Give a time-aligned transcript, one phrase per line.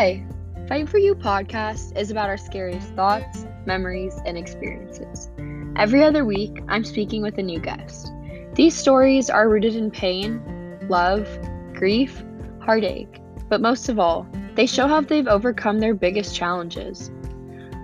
[0.00, 5.30] Fight for You podcast is about our scariest thoughts, memories, and experiences.
[5.76, 8.10] Every other week, I'm speaking with a new guest.
[8.54, 10.40] These stories are rooted in pain,
[10.88, 11.28] love,
[11.74, 12.24] grief,
[12.62, 17.10] heartache, but most of all, they show how they've overcome their biggest challenges.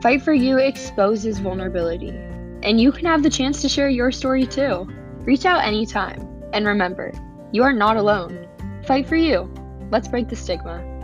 [0.01, 2.19] Fight for You exposes vulnerability,
[2.62, 4.88] and you can have the chance to share your story too.
[5.27, 7.12] Reach out anytime, and remember,
[7.52, 8.48] you are not alone.
[8.87, 9.52] Fight for You.
[9.91, 10.95] Let's break the stigma.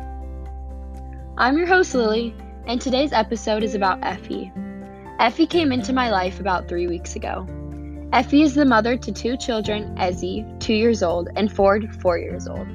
[1.38, 2.34] I'm your host, Lily,
[2.66, 4.52] and today's episode is about Effie.
[5.18, 7.46] Effie came into my life about three weeks ago.
[8.12, 12.46] Effie is the mother to two children, Ezzy, two years old, and Ford, four years
[12.46, 12.68] old.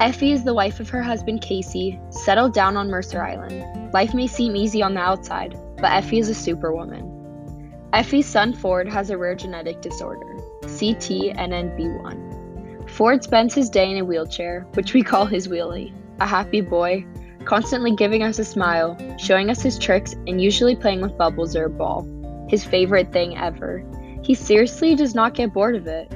[0.00, 3.94] Effie is the wife of her husband, Casey, settled down on Mercer Island.
[3.94, 7.70] Life may seem easy on the outside, but Effie is a superwoman.
[7.92, 12.90] Effie's son, Ford, has a rare genetic disorder, CTNNB1.
[12.90, 17.06] Ford spends his day in a wheelchair, which we call his wheelie, a happy boy
[17.44, 21.64] constantly giving us a smile, showing us his tricks, and usually playing with bubbles or
[21.64, 22.06] a ball.
[22.48, 23.84] His favorite thing ever.
[24.22, 26.12] He seriously does not get bored of it.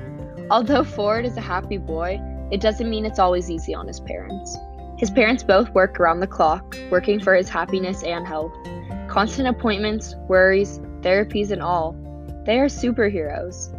[0.51, 4.57] Although Ford is a happy boy, it doesn't mean it's always easy on his parents.
[4.99, 8.53] His parents both work around the clock, working for his happiness and health.
[9.09, 11.97] Constant appointments, worries, therapies, and all.
[12.45, 13.73] They are superheroes.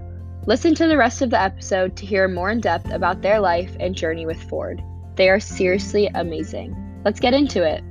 [0.46, 3.76] Listen to the rest of the episode to hear more in depth about their life
[3.80, 4.82] and journey with Ford.
[5.16, 6.87] They are seriously amazing.
[7.06, 7.84] Let's get into it.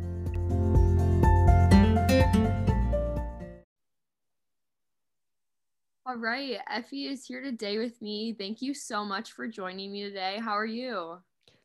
[6.04, 8.32] All right, Effie is here today with me.
[8.38, 10.38] Thank you so much for joining me today.
[10.40, 11.18] How are you?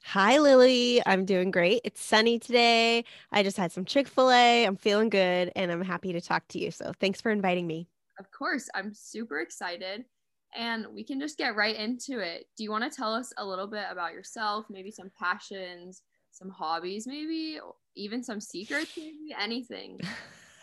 [0.04, 1.02] Hi, Lily.
[1.06, 1.82] I'm doing great.
[1.84, 3.06] It's sunny today.
[3.32, 4.66] I just had some Chick fil A.
[4.66, 6.72] I'm feeling good and I'm happy to talk to you.
[6.72, 7.88] So, thanks for inviting me.
[8.20, 8.68] Of course.
[8.74, 10.06] I'm super excited
[10.56, 12.48] and we can just get right into it.
[12.58, 16.50] Do you want to tell us a little bit about yourself, maybe some passions, some
[16.50, 17.60] hobbies, maybe
[17.96, 20.00] even some secrets, maybe anything.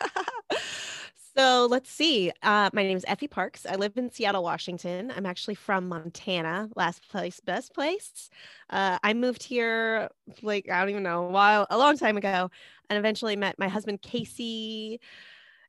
[1.36, 2.32] so let's see.
[2.42, 3.66] Uh, my name is Effie Parks.
[3.66, 5.12] I live in Seattle, Washington.
[5.14, 8.30] I'm actually from Montana, last place, best place.
[8.70, 10.08] Uh, I moved here
[10.42, 12.50] like I don't even know a while, a long time ago,
[12.90, 15.00] and eventually met my husband Casey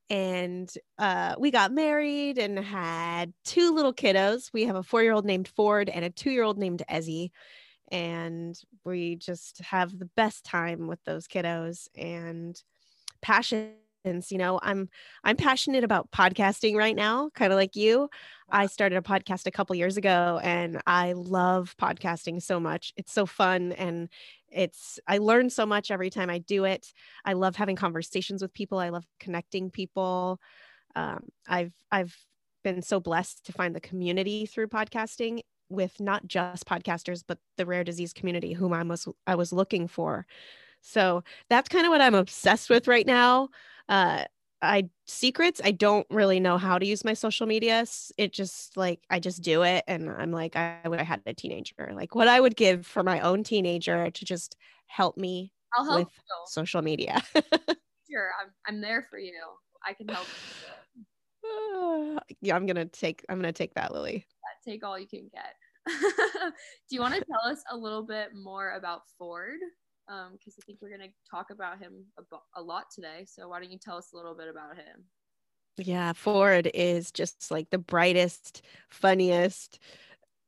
[0.10, 4.52] and uh, we got married and had two little kiddos.
[4.52, 7.30] We have a four year old named Ford and a two year old named Ezzy
[7.92, 12.62] and we just have the best time with those kiddos and
[13.22, 13.76] passions
[14.30, 14.60] you know?
[14.64, 14.90] I'm
[15.24, 18.10] i'm passionate about podcasting right now kind of like you.
[18.50, 22.94] I started a podcast a couple years ago and i love podcasting so much.
[22.96, 24.10] It's so fun and
[24.52, 26.94] it's i learn so much every time i do it.
[27.26, 28.80] I love having conversations with people.
[28.80, 30.40] I love connecting people.
[30.96, 32.16] Um, i've i've
[32.64, 37.66] been so blessed to find the community through podcasting with not just podcasters but the
[37.66, 40.26] rare disease community whom I was I was looking for.
[40.82, 43.50] So that's kind of what I'm obsessed with right now.
[43.88, 44.24] Uh,
[44.62, 45.62] I secrets.
[45.64, 47.86] I don't really know how to use my social media.
[48.18, 51.34] It just like I just do it, and I'm like I would I had a
[51.34, 51.92] teenager.
[51.94, 54.58] Like what I would give for my own teenager to just
[54.88, 56.36] help me I'll help with you.
[56.48, 57.22] social media.
[57.34, 59.40] sure, I'm I'm there for you.
[59.86, 60.28] I can help.
[61.50, 64.26] Uh, yeah, I'm gonna take I'm gonna take that, Lily.
[64.66, 65.56] Take all you can get.
[65.88, 69.60] Do you want to tell us a little bit more about Ford?
[70.08, 73.26] Because um, I think we're to talk about him a, a lot today.
[73.28, 75.06] So why don't you tell us a little bit about him?
[75.78, 79.80] Yeah, Ford is just like the brightest, funniest,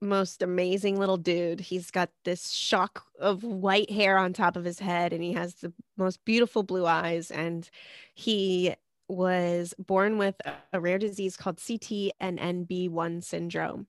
[0.01, 1.61] most amazing little dude.
[1.61, 5.55] He's got this shock of white hair on top of his head, and he has
[5.55, 7.31] the most beautiful blue eyes.
[7.31, 7.69] And
[8.13, 8.73] he
[9.11, 10.35] was born with
[10.73, 13.87] a rare disease called CTNNB1 syndrome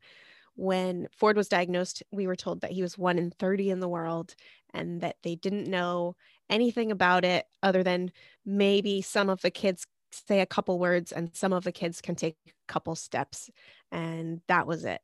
[0.54, 3.88] when Ford was diagnosed, we were told that he was one in 30 in the
[3.88, 4.34] world
[4.74, 6.16] and that they didn't know
[6.50, 8.12] anything about it other than
[8.44, 12.14] maybe some of the kids say a couple words and some of the kids can
[12.14, 13.50] take a couple steps.
[13.90, 15.00] And that was it.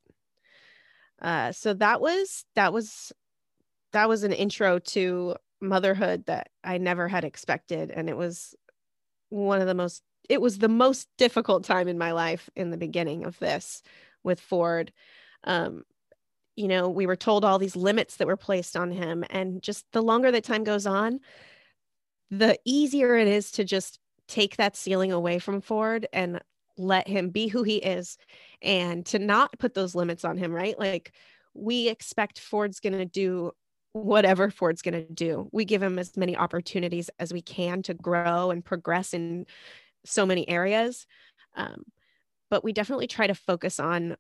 [1.21, 3.13] Uh, so that was, that was,
[3.93, 7.91] that was an intro to motherhood that I never had expected.
[7.91, 8.55] And it was
[9.31, 12.77] one of the most, it was the most difficult time in my life in the
[12.77, 13.83] beginning of this
[14.23, 14.93] with Ford
[15.45, 15.85] um,
[16.59, 19.25] you know, we were told all these limits that were placed on him.
[19.31, 21.21] And just the longer that time goes on,
[22.33, 26.41] the easier it is to just take that ceiling away from Ford and
[26.77, 28.19] let him be who he is
[28.61, 30.77] and to not put those limits on him, right?
[30.77, 31.13] Like
[31.55, 33.53] we expect Ford's going to do
[33.93, 35.49] whatever Ford's going to do.
[35.53, 39.47] We give him as many opportunities as we can to grow and progress in
[40.09, 41.07] so many areas.
[41.57, 41.85] Um,
[42.51, 44.17] but we definitely try to focus on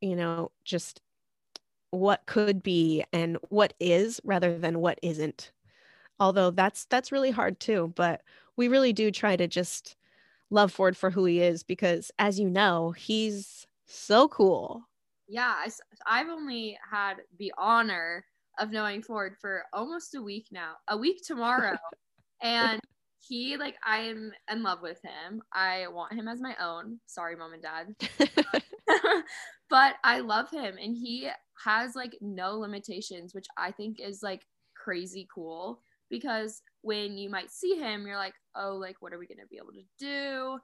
[0.00, 1.00] you know, just
[1.90, 5.52] what could be and what is rather than what isn't.
[6.20, 8.22] although that's that's really hard too but
[8.56, 9.96] we really do try to just
[10.50, 14.84] love ford for who he is because as you know he's so cool
[15.28, 15.70] yeah I,
[16.06, 18.24] i've only had the honor
[18.58, 21.76] of knowing ford for almost a week now a week tomorrow
[22.42, 22.80] and
[23.20, 27.36] he like i am in love with him i want him as my own sorry
[27.36, 27.94] mom and dad
[29.70, 31.28] but i love him and he
[31.64, 34.42] has like no limitations which i think is like
[34.82, 35.80] crazy cool
[36.10, 39.46] because when you might see him, you're like, oh, like, what are we going to
[39.50, 40.58] be able to do?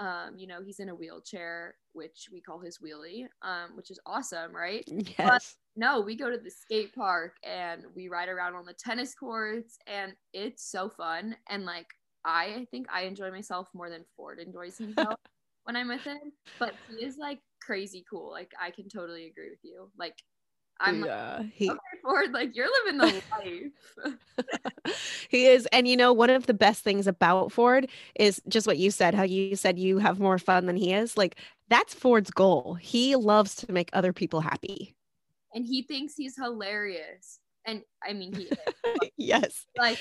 [0.00, 4.00] Um, you know, he's in a wheelchair, which we call his wheelie, um, which is
[4.06, 4.84] awesome, right?
[5.18, 5.56] Yes.
[5.76, 9.78] No, we go to the skate park and we ride around on the tennis courts,
[9.86, 11.36] and it's so fun.
[11.48, 11.86] And like,
[12.24, 15.20] I think I enjoy myself more than Ford enjoys himself
[15.64, 16.32] when I'm with him.
[16.58, 18.30] But he is like crazy cool.
[18.30, 19.90] Like, I can totally agree with you.
[19.98, 20.16] Like,
[20.80, 24.96] I'm yeah, like, he, okay, Ford, like you're living the life.
[25.28, 25.66] he is.
[25.72, 29.14] And you know, one of the best things about Ford is just what you said,
[29.14, 31.16] how you said you have more fun than he is.
[31.16, 31.36] Like
[31.68, 32.74] that's Ford's goal.
[32.74, 34.94] He loves to make other people happy.
[35.56, 37.40] And he thinks he's hilarious.
[37.66, 38.58] And I mean, he is.
[39.16, 39.64] yes.
[39.76, 39.98] Like,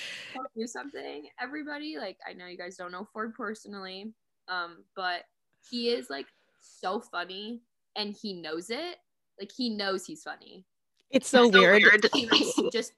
[0.56, 1.98] do something, everybody.
[1.98, 4.14] Like, I know you guys don't know Ford personally,
[4.48, 5.24] um, but
[5.68, 6.28] he is like
[6.62, 7.62] so funny
[7.96, 8.98] and he knows it
[9.40, 10.66] like he knows he's funny.
[11.12, 11.84] It's so, so weird.
[11.84, 12.06] weird.
[12.14, 12.94] He like, just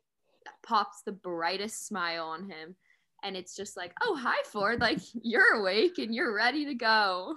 [0.65, 2.75] pops the brightest smile on him.
[3.24, 4.80] And it's just like, oh, hi, Ford.
[4.80, 7.36] Like, you're awake and you're ready to go.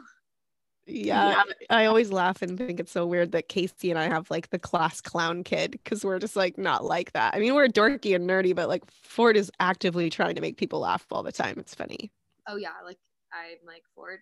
[0.87, 4.51] Yeah, I always laugh and think it's so weird that Casey and I have like
[4.51, 7.35] the class clown kid because we're just like not like that.
[7.35, 10.81] I mean, we're dorky and nerdy, but like Ford is actively trying to make people
[10.81, 11.59] laugh all the time.
[11.59, 12.11] It's funny.
[12.49, 12.73] Oh, yeah.
[12.85, 12.99] Like,
[13.33, 14.21] I'm like, Ford,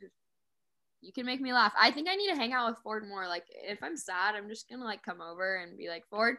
[1.00, 1.72] you can make me laugh.
[1.80, 3.26] I think I need to hang out with Ford more.
[3.26, 6.36] Like if I'm sad, I'm just gonna like come over and be like, Ford,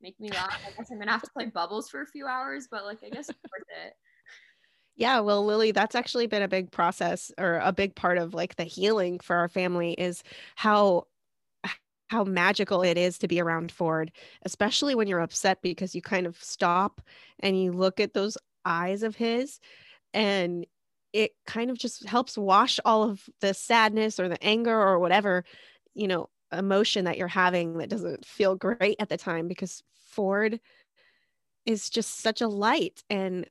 [0.00, 0.58] make me laugh.
[0.66, 3.08] I guess I'm gonna have to play bubbles for a few hours, but like I
[3.08, 3.94] guess it's worth it.
[4.96, 8.56] Yeah, well, Lily, that's actually been a big process or a big part of like
[8.56, 10.22] the healing for our family is
[10.56, 11.06] how
[12.08, 14.12] how magical it is to be around Ford,
[14.42, 17.00] especially when you're upset because you kind of stop
[17.40, 18.36] and you look at those
[18.66, 19.58] eyes of his
[20.14, 20.66] and
[21.12, 25.44] it kind of just helps wash all of the sadness or the anger or whatever,
[25.94, 30.60] you know, emotion that you're having that doesn't feel great at the time because Ford
[31.66, 33.02] is just such a light.
[33.10, 33.46] And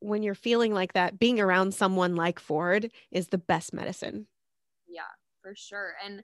[0.00, 4.26] when you're feeling like that, being around someone like Ford is the best medicine.
[4.86, 5.02] Yeah,
[5.42, 5.94] for sure.
[6.04, 6.22] And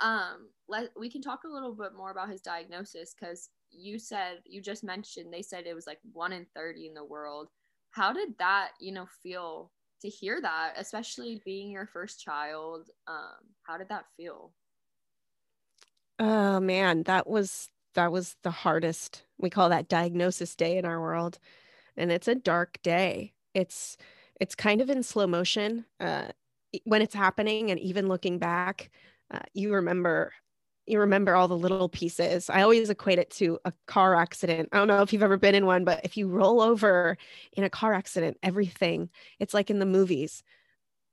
[0.00, 4.38] um let we can talk a little bit more about his diagnosis because you said
[4.46, 7.48] you just mentioned they said it was like one in 30 in the world
[7.90, 12.90] how did that you know feel to hear that, especially being your first child.
[13.06, 14.52] Um, how did that feel?
[16.18, 19.24] Oh man, that was that was the hardest.
[19.38, 21.38] We call that diagnosis day in our world,
[21.98, 23.34] and it's a dark day.
[23.54, 23.96] It's
[24.40, 26.28] it's kind of in slow motion uh,
[26.84, 28.90] when it's happening, and even looking back,
[29.30, 30.32] uh, you remember
[30.88, 32.48] you remember all the little pieces.
[32.48, 34.70] I always equate it to a car accident.
[34.72, 37.18] I don't know if you've ever been in one, but if you roll over
[37.52, 40.42] in a car accident, everything, it's like in the movies.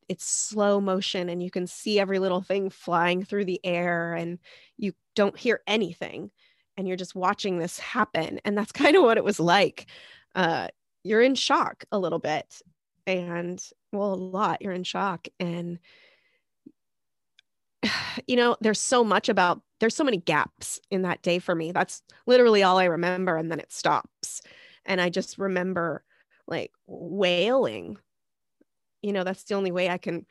[0.07, 4.39] It's slow motion and you can see every little thing flying through the air and
[4.77, 6.31] you don't hear anything
[6.77, 8.39] and you're just watching this happen.
[8.45, 9.87] And that's kind of what it was like.
[10.35, 10.67] Uh,
[11.05, 12.61] you're in shock a little bit
[13.07, 14.61] and well, a lot.
[14.61, 15.79] You're in shock and
[18.27, 21.71] you know, there's so much about, there's so many gaps in that day for me.
[21.71, 23.37] That's literally all I remember.
[23.37, 24.41] And then it stops.
[24.85, 26.03] And I just remember
[26.47, 27.97] like wailing.
[29.03, 30.25] You know, that's the only way I can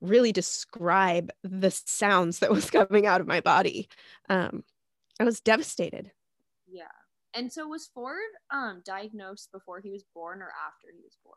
[0.00, 3.88] really describe the sounds that was coming out of my body.
[4.28, 4.62] Um,
[5.18, 6.12] I was devastated.
[6.68, 6.99] Yeah.
[7.34, 8.16] And so was Ford
[8.50, 11.36] um, diagnosed before he was born or after he was born?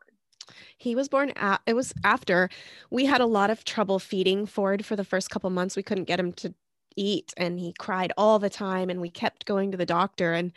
[0.76, 2.50] He was born at, it was after
[2.90, 5.76] we had a lot of trouble feeding Ford for the first couple months.
[5.76, 6.54] We couldn't get him to
[6.96, 10.52] eat and he cried all the time and we kept going to the doctor and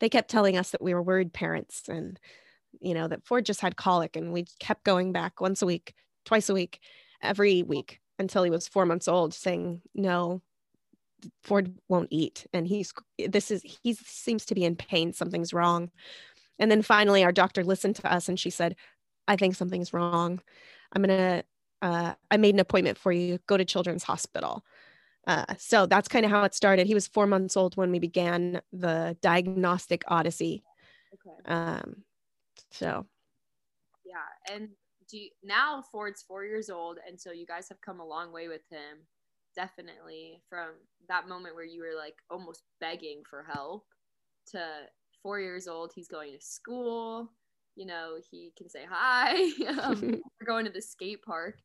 [0.00, 2.18] they kept telling us that we were worried parents and
[2.80, 5.94] you know that Ford just had colic and we kept going back once a week,
[6.24, 6.80] twice a week,
[7.22, 10.42] every week until he was 4 months old saying no
[11.42, 12.92] Ford won't eat and he's
[13.28, 15.90] this is he seems to be in pain something's wrong.
[16.58, 18.76] And then finally our doctor listened to us and she said
[19.28, 20.40] I think something's wrong.
[20.92, 21.44] I'm going to,
[21.82, 23.38] uh, I made an appointment for you.
[23.46, 24.64] Go to Children's Hospital.
[25.26, 26.86] Uh, so that's kind of how it started.
[26.86, 30.64] He was four months old when we began the diagnostic odyssey.
[31.14, 31.54] Okay.
[31.54, 32.02] Um,
[32.72, 33.06] so.
[34.04, 34.54] Yeah.
[34.54, 34.70] And
[35.10, 36.98] do you, now Ford's four years old.
[37.06, 39.04] And so you guys have come a long way with him.
[39.58, 40.68] Definitely from
[41.08, 43.86] that moment where you were like almost begging for help
[44.52, 44.60] to
[45.22, 45.90] four years old.
[45.92, 47.30] He's going to school
[47.78, 49.34] you know, he can say hi.
[49.82, 50.00] um,
[50.40, 51.58] we're going to the skate park.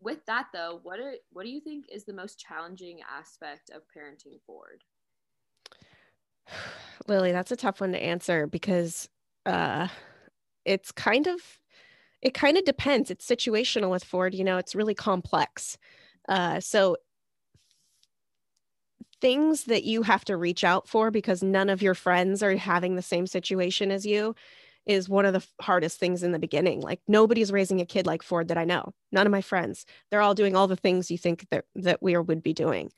[0.00, 3.82] With that though, what are what do you think is the most challenging aspect of
[3.96, 4.84] parenting Ford?
[7.08, 9.08] Lily, that's a tough one to answer because
[9.46, 9.88] uh
[10.66, 11.40] it's kind of
[12.20, 13.10] it kind of depends.
[13.10, 15.78] It's situational with Ford, you know, it's really complex.
[16.28, 16.96] Uh so
[19.20, 22.96] things that you have to reach out for because none of your friends are having
[22.96, 24.34] the same situation as you
[24.86, 26.80] is one of the hardest things in the beginning.
[26.80, 28.92] Like nobody's raising a kid like Ford that I know.
[29.12, 29.86] None of my friends.
[30.10, 32.90] They're all doing all the things you think that that we would be doing.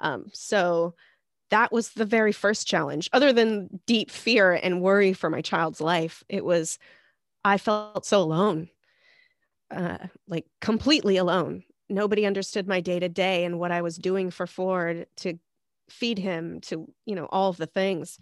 [0.00, 0.94] Um, so
[1.50, 3.08] that was the very first challenge.
[3.12, 6.78] Other than deep fear and worry for my child's life, it was
[7.44, 8.68] I felt so alone,
[9.70, 11.64] uh, like completely alone.
[11.90, 15.38] Nobody understood my day to day and what I was doing for Ford to
[15.88, 18.18] feed him, to you know all of the things.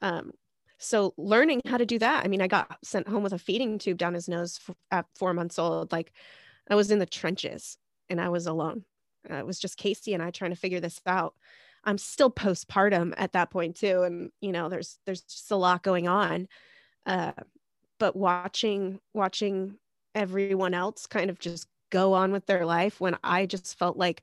[0.00, 0.32] Um,
[0.78, 2.24] so learning how to do that.
[2.24, 4.58] I mean, I got sent home with a feeding tube down his nose
[4.90, 5.92] at four months old.
[5.92, 6.12] Like
[6.68, 7.78] I was in the trenches
[8.08, 8.84] and I was alone.
[9.30, 11.34] Uh, it was just Casey and I trying to figure this out.
[11.84, 15.82] I'm still postpartum at that point too, and you know, there's there's just a lot
[15.82, 16.48] going on.
[17.06, 17.32] Uh,
[17.98, 19.76] but watching watching
[20.14, 24.22] everyone else kind of just go on with their life when I just felt like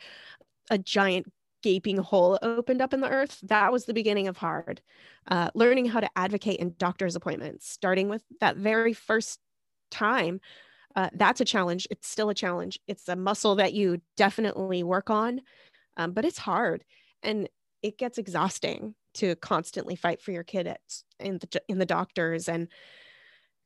[0.69, 1.31] a giant
[1.61, 4.81] gaping hole opened up in the earth that was the beginning of hard
[5.27, 9.39] uh, learning how to advocate in doctor's appointments starting with that very first
[9.91, 10.39] time
[10.95, 11.87] uh, that's a challenge.
[11.91, 12.79] It's still a challenge.
[12.87, 15.41] It's a muscle that you definitely work on
[15.97, 16.83] um, but it's hard
[17.21, 17.47] and
[17.83, 20.79] it gets exhausting to constantly fight for your kid at,
[21.19, 22.69] in the in the doctors and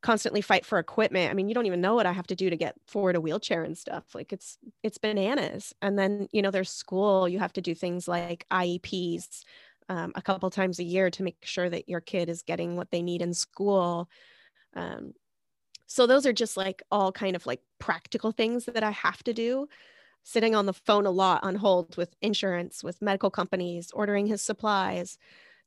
[0.04, 1.32] constantly fight for equipment.
[1.32, 3.22] I mean, you don't even know what I have to do to get Ford a
[3.22, 4.04] wheelchair and stuff.
[4.14, 5.74] Like it's it's bananas.
[5.82, 7.28] And then you know, there's school.
[7.28, 9.44] You have to do things like IEPs
[9.90, 12.92] um, a couple times a year to make sure that your kid is getting what
[12.92, 14.10] they need in school.
[14.76, 15.14] Um,
[15.88, 19.34] so those are just like all kind of like practical things that I have to
[19.34, 19.68] do.
[20.26, 24.42] Sitting on the phone a lot on hold with insurance, with medical companies, ordering his
[24.42, 25.18] supplies.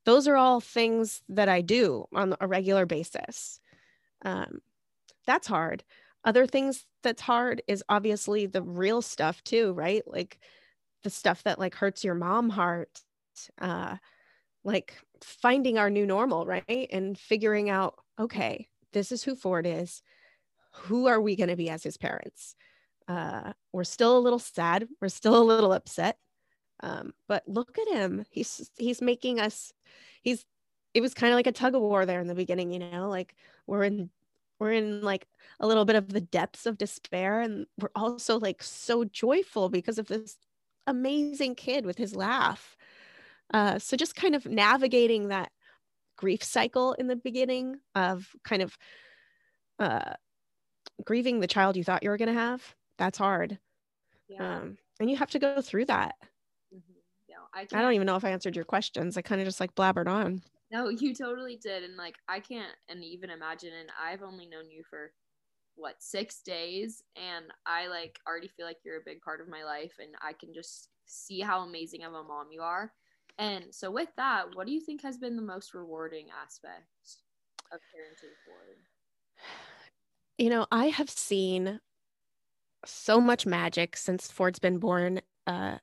[0.04, 3.60] Those are all things that I do on a regular basis
[4.26, 4.60] um,
[5.26, 5.84] that's hard.
[6.24, 10.02] Other things that's hard is obviously the real stuff too right?
[10.06, 10.38] Like
[11.04, 13.00] the stuff that like hurts your mom heart
[13.60, 13.96] uh
[14.64, 16.88] like finding our new normal right?
[16.90, 20.02] And figuring out okay this is who ford is.
[20.72, 22.56] Who are we going to be as his parents?
[23.06, 24.88] Uh we're still a little sad.
[25.00, 26.18] We're still a little upset.
[26.82, 28.24] Um but look at him.
[28.30, 29.72] He's he's making us
[30.22, 30.44] he's
[30.96, 33.08] it was kind of like a tug of war there in the beginning, you know,
[33.08, 34.10] like we're in
[34.58, 35.26] we're in like
[35.60, 39.98] a little bit of the depths of despair and we're also like so joyful because
[39.98, 40.36] of this
[40.86, 42.76] amazing kid with his laugh.
[43.52, 45.50] Uh, so just kind of navigating that
[46.16, 48.76] grief cycle in the beginning of kind of
[49.78, 50.14] uh,
[51.04, 52.74] grieving the child you thought you were going to have.
[52.98, 53.58] That's hard.
[54.28, 54.58] Yeah.
[54.58, 56.14] Um, and you have to go through that.
[56.74, 56.98] Mm-hmm.
[57.28, 59.16] Yeah, I, I don't even know if I answered your questions.
[59.16, 60.42] I kind of just like blabbered on.
[60.70, 61.84] No, you totally did.
[61.84, 63.72] And like, I can't and even imagine.
[63.78, 65.12] And I've only known you for
[65.74, 67.02] what, six days.
[67.16, 69.94] And I like already feel like you're a big part of my life.
[69.98, 72.92] And I can just see how amazing of a mom you are.
[73.38, 76.84] And so, with that, what do you think has been the most rewarding aspect
[77.70, 78.78] of parenting Ford?
[80.38, 81.80] You know, I have seen
[82.84, 85.78] so much magic since Ford's been born uh,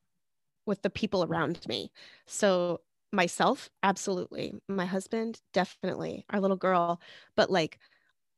[0.66, 1.92] with the people around me.
[2.26, 2.82] So,
[3.14, 4.56] myself absolutely.
[4.68, 6.26] My husband definitely.
[6.30, 7.00] Our little girl.
[7.36, 7.80] But like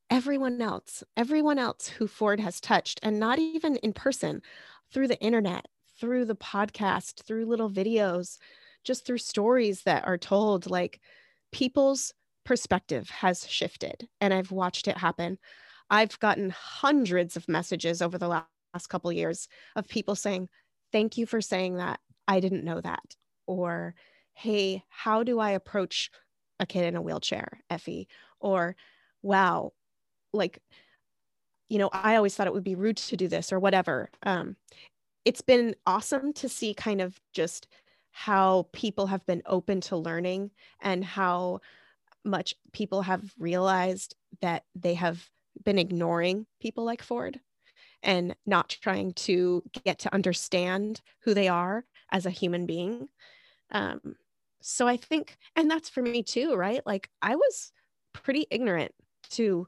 [0.09, 4.41] everyone else everyone else who ford has touched and not even in person
[4.91, 5.65] through the internet
[5.99, 8.37] through the podcast through little videos
[8.83, 10.99] just through stories that are told like
[11.51, 12.13] people's
[12.43, 15.37] perspective has shifted and i've watched it happen.
[15.89, 20.49] I've gotten hundreds of messages over the last couple of years of people saying
[20.91, 21.99] thank you for saying that.
[22.27, 23.15] I didn't know that
[23.47, 23.95] or
[24.35, 26.11] hey, how do I approach
[26.59, 28.07] a kid in a wheelchair, Effie?
[28.39, 28.75] Or,
[29.21, 29.73] wow,
[30.33, 30.59] like,
[31.69, 34.09] you know, I always thought it would be rude to do this or whatever.
[34.23, 34.55] Um,
[35.23, 37.67] it's been awesome to see kind of just
[38.11, 40.51] how people have been open to learning
[40.81, 41.59] and how
[42.23, 45.29] much people have realized that they have
[45.63, 47.39] been ignoring people like Ford
[48.03, 53.09] and not trying to get to understand who they are as a human being.
[53.71, 54.15] Um,
[54.67, 56.81] so I think, and that's for me too, right?
[56.87, 57.71] Like I was
[58.13, 58.93] pretty ignorant
[59.29, 59.67] to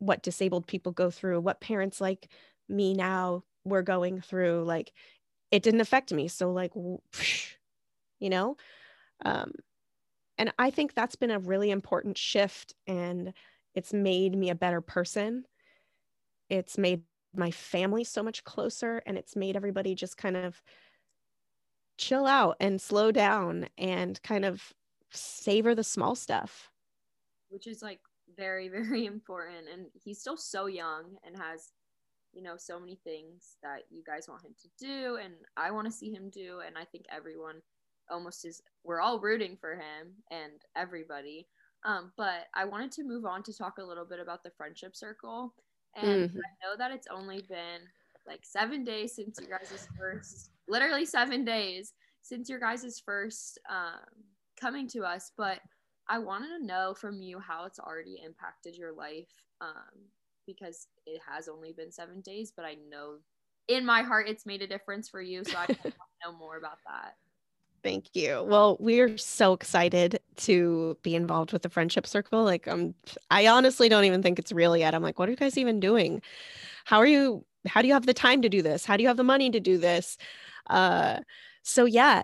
[0.00, 2.28] what disabled people go through, what parents like
[2.68, 4.64] me now were going through.
[4.64, 4.92] Like
[5.50, 6.28] it didn't affect me.
[6.28, 6.72] So, like,
[8.20, 8.58] you know?
[9.24, 9.52] Um,
[10.36, 12.74] and I think that's been a really important shift.
[12.86, 13.32] And
[13.74, 15.44] it's made me a better person.
[16.50, 17.00] It's made
[17.34, 20.60] my family so much closer and it's made everybody just kind of
[21.98, 24.72] chill out and slow down and kind of
[25.10, 26.70] savor the small stuff
[27.50, 28.00] which is like
[28.36, 31.72] very very important and he's still so young and has
[32.32, 35.86] you know so many things that you guys want him to do and I want
[35.86, 37.56] to see him do and I think everyone
[38.10, 41.46] almost is we're all rooting for him and everybody
[41.84, 44.96] um, but I wanted to move on to talk a little bit about the friendship
[44.96, 45.54] circle
[45.96, 46.38] and mm-hmm.
[46.38, 47.80] I know that it's only been
[48.28, 54.06] like seven days since you guys' first, literally seven days since your guys' first um,
[54.60, 55.32] coming to us.
[55.36, 55.60] But
[56.08, 59.28] I wanted to know from you how it's already impacted your life
[59.60, 60.06] um,
[60.46, 63.16] because it has only been seven days, but I know
[63.68, 65.44] in my heart it's made a difference for you.
[65.44, 65.92] So I want to
[66.24, 67.16] know more about that.
[67.82, 68.42] Thank you.
[68.42, 72.42] Well, we're so excited to be involved with the friendship circle.
[72.42, 72.94] Like, um,
[73.30, 74.94] I honestly don't even think it's real yet.
[74.94, 76.20] I'm like, what are you guys even doing?
[76.86, 77.44] How are you?
[77.66, 78.84] How do you have the time to do this?
[78.84, 80.16] How do you have the money to do this?
[80.68, 81.20] Uh,
[81.62, 82.22] so yeah,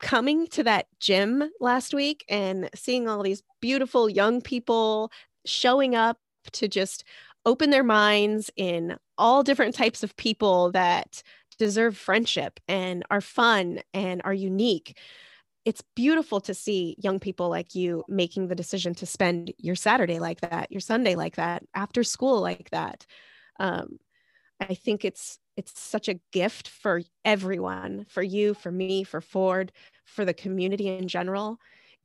[0.00, 5.12] coming to that gym last week and seeing all these beautiful young people
[5.44, 6.18] showing up
[6.52, 7.04] to just
[7.46, 11.22] open their minds in all different types of people that
[11.58, 14.98] deserve friendship and are fun and are unique.
[15.66, 20.18] It's beautiful to see young people like you making the decision to spend your Saturday
[20.18, 23.04] like that, your Sunday like that, after school like that.
[23.58, 23.98] Um,
[24.58, 29.72] I think it's it's such a gift for everyone, for you, for me, for Ford,
[30.06, 31.58] for the community in general.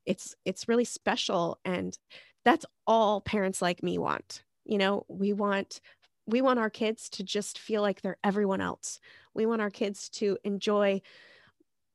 [0.05, 1.97] It's it's really special and
[2.43, 4.43] that's all parents like me want.
[4.65, 5.79] You know, we want
[6.27, 8.99] we want our kids to just feel like they're everyone else.
[9.33, 11.01] We want our kids to enjoy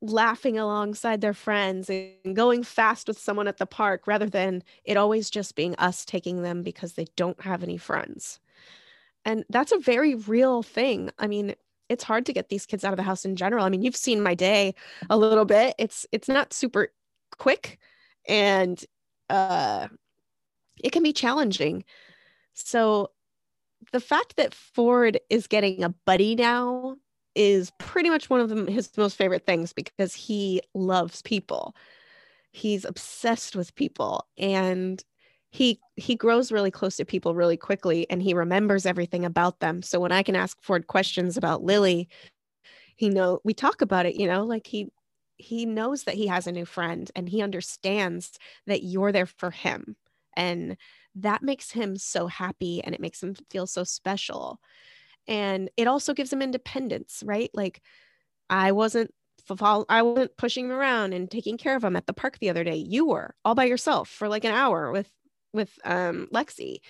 [0.01, 4.97] laughing alongside their friends and going fast with someone at the park rather than it
[4.97, 8.41] always just being us taking them because they don't have any friends.
[9.25, 11.11] And that's a very real thing.
[11.19, 11.55] I mean,
[11.89, 13.65] it's hard to get these kids out of the house in general.
[13.65, 14.75] I mean, you've seen my day
[15.11, 15.75] a little bit.
[15.79, 16.89] It's it's not super
[17.37, 17.79] quick
[18.29, 18.83] and
[19.29, 19.89] uh
[20.83, 21.85] it can be challenging.
[22.55, 23.11] So
[23.93, 26.97] the fact that Ford is getting a buddy now
[27.35, 31.75] is pretty much one of them, his most favorite things because he loves people.
[32.53, 35.03] He's obsessed with people and
[35.51, 39.83] he he grows really close to people really quickly and he remembers everything about them.
[39.83, 42.09] So when I can ask Ford questions about Lily,
[42.97, 44.89] he know we talk about it, you know, like he
[45.37, 49.51] he knows that he has a new friend and he understands that you're there for
[49.51, 49.97] him.
[50.37, 50.77] And
[51.17, 54.61] that makes him so happy and it makes him feel so special
[55.27, 57.83] and it also gives him independence right like
[58.49, 59.13] i wasn't
[59.89, 62.63] I wasn't pushing him around and taking care of him at the park the other
[62.63, 62.77] day.
[62.77, 65.11] You were all by yourself for like an hour with
[65.53, 66.81] with um, Lexi,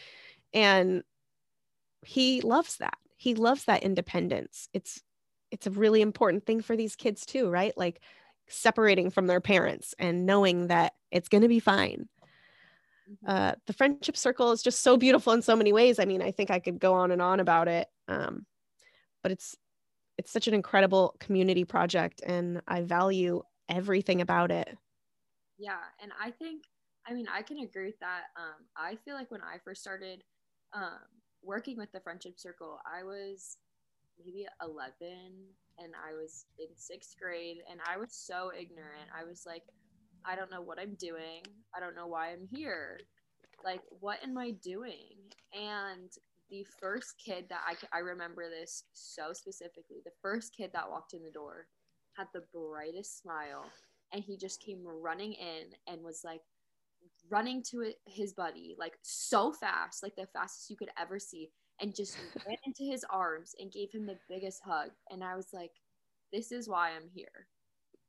[0.53, 1.03] and
[2.05, 2.97] he loves that.
[3.17, 4.69] He loves that independence.
[4.73, 5.03] It's
[5.51, 7.77] it's a really important thing for these kids too, right?
[7.77, 8.01] Like
[8.49, 12.09] separating from their parents and knowing that it's going to be fine.
[13.11, 13.31] Mm-hmm.
[13.31, 15.99] uh, the friendship circle is just so beautiful in so many ways.
[15.99, 18.47] I mean, I think I could go on and on about it, um,
[19.23, 19.57] but it's
[20.17, 24.77] it's such an incredible community project, and I value everything about it.
[25.59, 26.65] Yeah, and I think,
[27.07, 28.25] I mean, I can agree with that.
[28.37, 30.23] Um, I feel like when I first started
[30.73, 31.01] um,
[31.43, 33.57] working with the friendship circle, I was
[34.19, 34.85] maybe 11
[35.79, 39.09] and I was in sixth grade, and I was so ignorant.
[39.19, 39.63] I was like,
[40.27, 41.43] I don't know what I'm doing.
[41.75, 43.01] I don't know why I'm here.
[43.65, 45.17] Like, what am I doing?
[45.55, 46.11] And
[46.51, 51.15] the first kid that I, I remember this so specifically, the first kid that walked
[51.15, 51.67] in the door
[52.17, 53.65] had the brightest smile.
[54.13, 56.41] And he just came running in and was like
[57.31, 61.95] running to his buddy, like so fast, like the fastest you could ever see, and
[61.95, 62.17] just
[62.47, 64.91] ran into his arms and gave him the biggest hug.
[65.11, 65.73] And I was like,
[66.33, 67.47] this is why I'm here.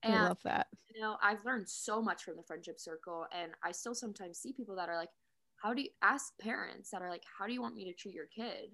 [0.04, 0.68] And, I love that.
[0.94, 4.52] You know, I've learned so much from the friendship circle, and I still sometimes see
[4.52, 5.10] people that are like,
[5.62, 8.16] "How do you ask parents that are like, how do you want me to treat
[8.16, 8.72] your kid?"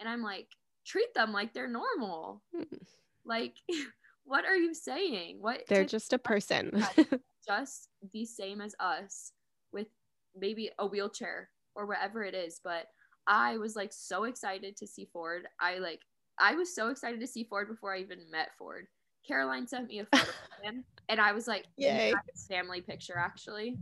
[0.00, 0.48] And I'm like,
[0.84, 2.42] treat them like they're normal.
[2.54, 2.76] Hmm.
[3.24, 3.54] Like,
[4.24, 5.38] what are you saying?
[5.40, 6.84] What they're just a person,
[7.46, 9.32] just the same as us,
[9.74, 9.88] with
[10.34, 12.60] maybe a wheelchair or whatever it is.
[12.62, 12.86] But
[13.26, 15.46] I was like so excited to see Ford.
[15.60, 16.00] I like
[16.38, 18.86] I was so excited to see Ford before I even met Ford
[19.26, 22.12] Caroline sent me a photo of him, and I was like, "Yay!"
[22.48, 23.76] Family picture actually,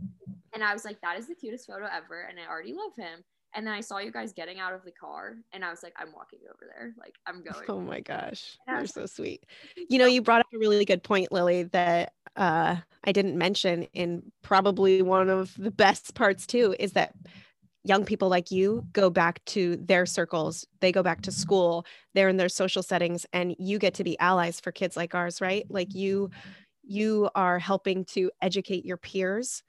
[0.53, 3.23] and I was like, "That is the cutest photo ever," and I already love him.
[3.55, 5.93] And then I saw you guys getting out of the car, and I was like,
[5.97, 6.93] "I'm walking over there.
[6.99, 9.45] Like, I'm going." Oh my gosh, you're so sweet.
[9.89, 13.83] You know, you brought up a really good point, Lily, that uh, I didn't mention
[13.93, 17.13] in probably one of the best parts too is that
[17.83, 22.29] young people like you go back to their circles they go back to school they're
[22.29, 25.65] in their social settings and you get to be allies for kids like ours right
[25.69, 26.29] like you
[26.83, 29.63] you are helping to educate your peers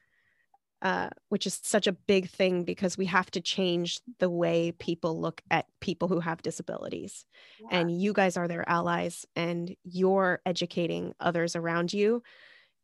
[0.82, 5.20] uh, which is such a big thing because we have to change the way people
[5.20, 7.24] look at people who have disabilities.
[7.60, 7.78] Yeah.
[7.78, 12.22] And you guys are their allies, and you're educating others around you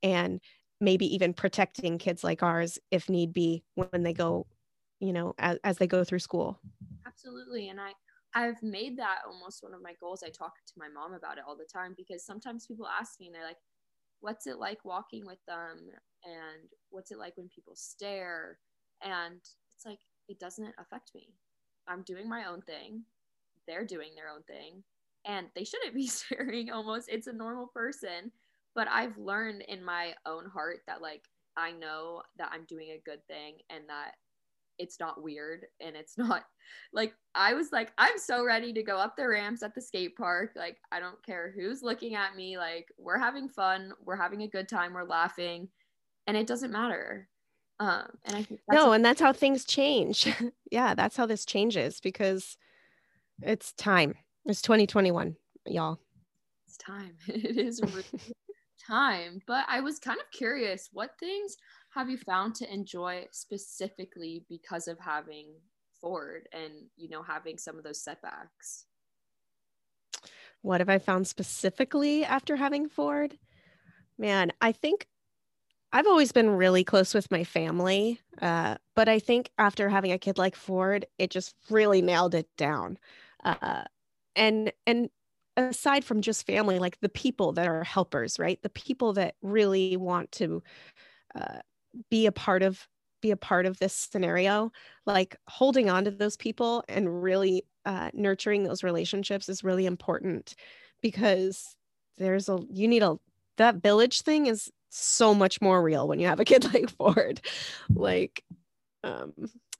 [0.02, 0.40] and
[0.80, 4.46] maybe even protecting kids like ours if need be when they go,
[4.98, 6.58] you know, as, as they go through school.
[7.06, 7.68] Absolutely.
[7.68, 7.92] And I,
[8.34, 10.22] I've made that almost one of my goals.
[10.24, 13.26] I talk to my mom about it all the time because sometimes people ask me
[13.26, 13.58] and they're like,
[14.20, 15.78] what's it like walking with them?
[16.24, 18.58] And what's it like when people stare?
[19.02, 19.40] And
[19.74, 21.34] it's like it doesn't affect me.
[21.88, 23.02] I'm doing my own thing.
[23.66, 24.82] They're doing their own thing.
[25.26, 27.08] And they shouldn't be staring almost.
[27.08, 28.32] It's a normal person.
[28.74, 31.24] But i've learned in my own heart that like
[31.56, 34.12] i know that i'm doing a good thing and that
[34.80, 36.44] it's not weird and it's not
[36.92, 40.16] like I was like I'm so ready to go up the ramps at the skate
[40.16, 40.52] park.
[40.56, 42.56] Like I don't care who's looking at me.
[42.58, 43.92] Like we're having fun.
[44.04, 44.94] We're having a good time.
[44.94, 45.68] We're laughing.
[46.26, 47.28] And it doesn't matter.
[47.78, 50.28] Um and I think No and that's how things change.
[50.70, 52.56] Yeah that's how this changes because
[53.42, 54.14] it's time.
[54.46, 55.98] It's 2021 y'all.
[56.66, 57.12] It's time.
[57.28, 58.04] It is really
[58.90, 59.40] time.
[59.46, 61.56] But I was kind of curious what things
[61.94, 65.46] have you found to enjoy specifically because of having
[66.00, 68.86] Ford and you know having some of those setbacks?
[70.62, 73.38] What have I found specifically after having Ford?
[74.18, 75.06] Man, I think
[75.92, 80.18] I've always been really close with my family, uh, but I think after having a
[80.18, 82.98] kid like Ford, it just really nailed it down.
[83.42, 83.84] Uh,
[84.36, 85.10] and and
[85.56, 88.62] aside from just family, like the people that are helpers, right?
[88.62, 90.62] The people that really want to
[91.34, 91.60] uh,
[92.10, 92.86] be a part of
[93.20, 94.72] be a part of this scenario
[95.04, 100.54] like holding on to those people and really uh, nurturing those relationships is really important
[101.02, 101.76] because
[102.16, 103.18] there's a you need a
[103.56, 107.40] that village thing is so much more real when you have a kid like ford.
[107.90, 108.42] Like
[109.02, 109.32] um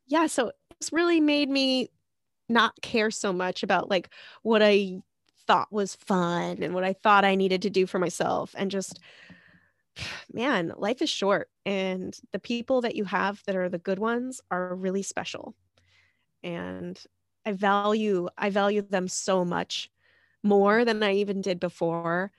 [0.07, 1.91] yeah so it's really made me
[2.49, 4.09] not care so much about like
[4.43, 4.99] what i
[5.47, 8.99] thought was fun and what i thought i needed to do for myself and just
[10.33, 14.41] man, life is short and the people that you have that are the good ones
[14.51, 15.55] are really special.
[16.43, 17.01] And
[17.47, 19.91] I value I value them so much
[20.43, 22.33] more than I even did before.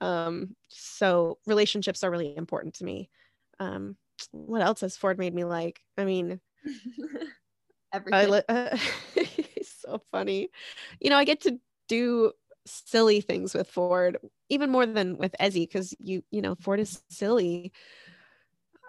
[0.00, 3.10] Um, so relationships are really important to me.
[3.58, 3.96] Um,
[4.32, 5.80] what else has Ford made me like?
[5.96, 6.40] I mean,
[7.92, 8.42] everything.
[8.48, 8.76] I, uh,
[9.62, 10.50] so funny.
[11.00, 12.32] You know, I get to do
[12.70, 17.02] silly things with Ford, even more than with Ezzy, because you you know Ford is
[17.10, 17.72] silly.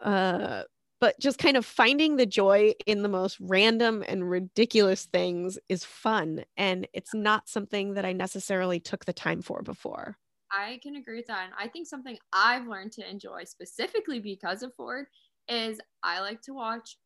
[0.04, 0.64] Uh,
[1.02, 5.86] but just kind of finding the joy in the most random and ridiculous things is
[5.86, 10.18] fun, and it's not something that I necessarily took the time for before.
[10.52, 14.64] I can agree with that, and I think something I've learned to enjoy specifically because
[14.64, 15.06] of Ford
[15.48, 16.98] is I like to watch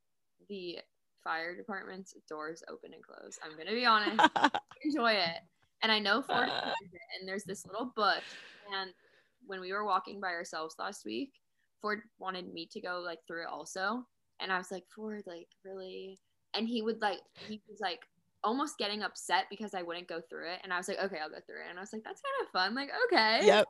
[0.50, 0.80] the
[1.24, 3.40] fire department's doors open and close.
[3.44, 4.28] I'm gonna be honest,
[4.84, 5.40] enjoy it.
[5.84, 6.72] And I know Ford uh,
[7.20, 8.24] and there's this little bush.
[8.74, 8.92] And
[9.46, 11.34] when we were walking by ourselves last week,
[11.82, 14.06] Ford wanted me to go like through it also.
[14.40, 16.20] And I was like, Ford, like really?
[16.56, 18.00] And he would like he was like
[18.46, 20.60] almost getting upset because I wouldn't go through it.
[20.64, 21.70] And I was like, okay, I'll go through it.
[21.70, 22.76] And I was like, that's kind of fun.
[22.76, 23.46] Like, okay.
[23.46, 23.68] Yep.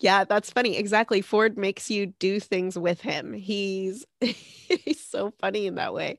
[0.00, 0.76] Yeah, that's funny.
[0.76, 1.20] Exactly.
[1.20, 3.32] Ford makes you do things with him.
[3.32, 6.18] He's he's so funny in that way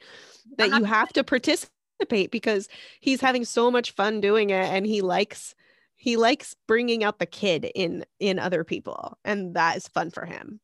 [0.57, 2.67] that you have to participate participate because
[2.99, 5.55] he's having so much fun doing it and he likes
[5.95, 10.25] he likes bringing out the kid in in other people and that is fun for
[10.25, 10.59] him.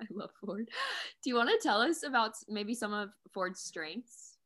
[0.00, 0.68] I love ford.
[1.22, 4.36] Do you want to tell us about maybe some of ford's strengths?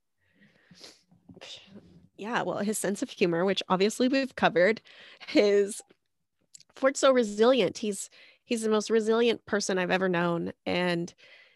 [2.17, 4.81] Yeah well his sense of humor which obviously we've covered
[5.27, 5.83] his
[6.75, 7.79] ford's so resilient.
[7.79, 8.11] He's
[8.45, 11.15] he's the most resilient person i've ever known and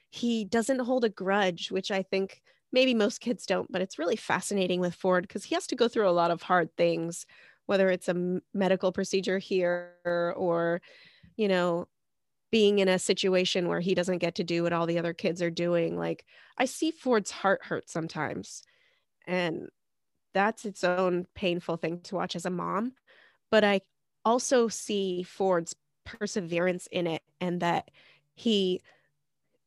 [0.08, 4.16] he doesn't hold a grudge which i think maybe most kids don't, but it's really
[4.16, 7.26] fascinating with Ford because he has to go through a lot of hard things,
[7.66, 10.80] whether it's a medical procedure here or,
[11.36, 11.88] you know,
[12.50, 15.42] being in a situation where he doesn't get to do what all the other kids
[15.42, 15.96] are doing.
[15.96, 16.24] Like,
[16.58, 18.62] I see Ford's heart hurt sometimes.
[19.26, 19.68] And
[20.32, 22.92] that's its own painful thing to watch as a mom.
[23.50, 23.80] But I
[24.24, 25.74] also see Ford's
[26.04, 27.90] perseverance in it and that
[28.34, 28.80] he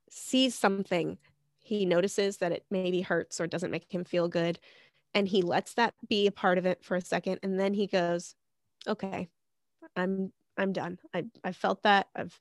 [0.10, 1.18] sees something
[1.70, 4.60] he notices that it maybe hurts or doesn't make him feel good
[5.14, 7.88] and he lets that be a part of it for a second and then he
[7.88, 8.36] goes
[8.88, 9.30] okay
[9.96, 12.38] i'm i'm done i i felt that i've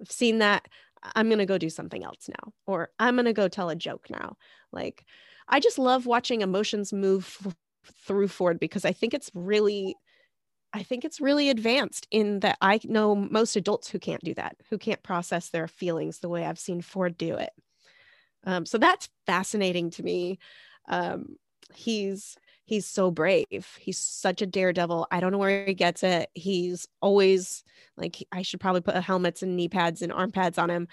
[0.00, 0.66] i've seen that
[1.02, 3.76] I'm going to go do something else now, or I'm going to go tell a
[3.76, 4.36] joke now.
[4.72, 5.04] Like,
[5.48, 7.56] I just love watching emotions move f-
[8.06, 9.96] through Ford because I think it's really,
[10.72, 14.56] I think it's really advanced in that I know most adults who can't do that,
[14.70, 17.50] who can't process their feelings the way I've seen Ford do it.
[18.44, 20.38] Um, so that's fascinating to me.
[20.88, 21.36] Um,
[21.74, 22.36] he's
[22.70, 23.66] he's so brave.
[23.80, 25.08] He's such a daredevil.
[25.10, 26.30] I don't know where he gets it.
[26.34, 27.64] He's always
[27.96, 30.86] like, I should probably put helmets and knee pads and arm pads on him.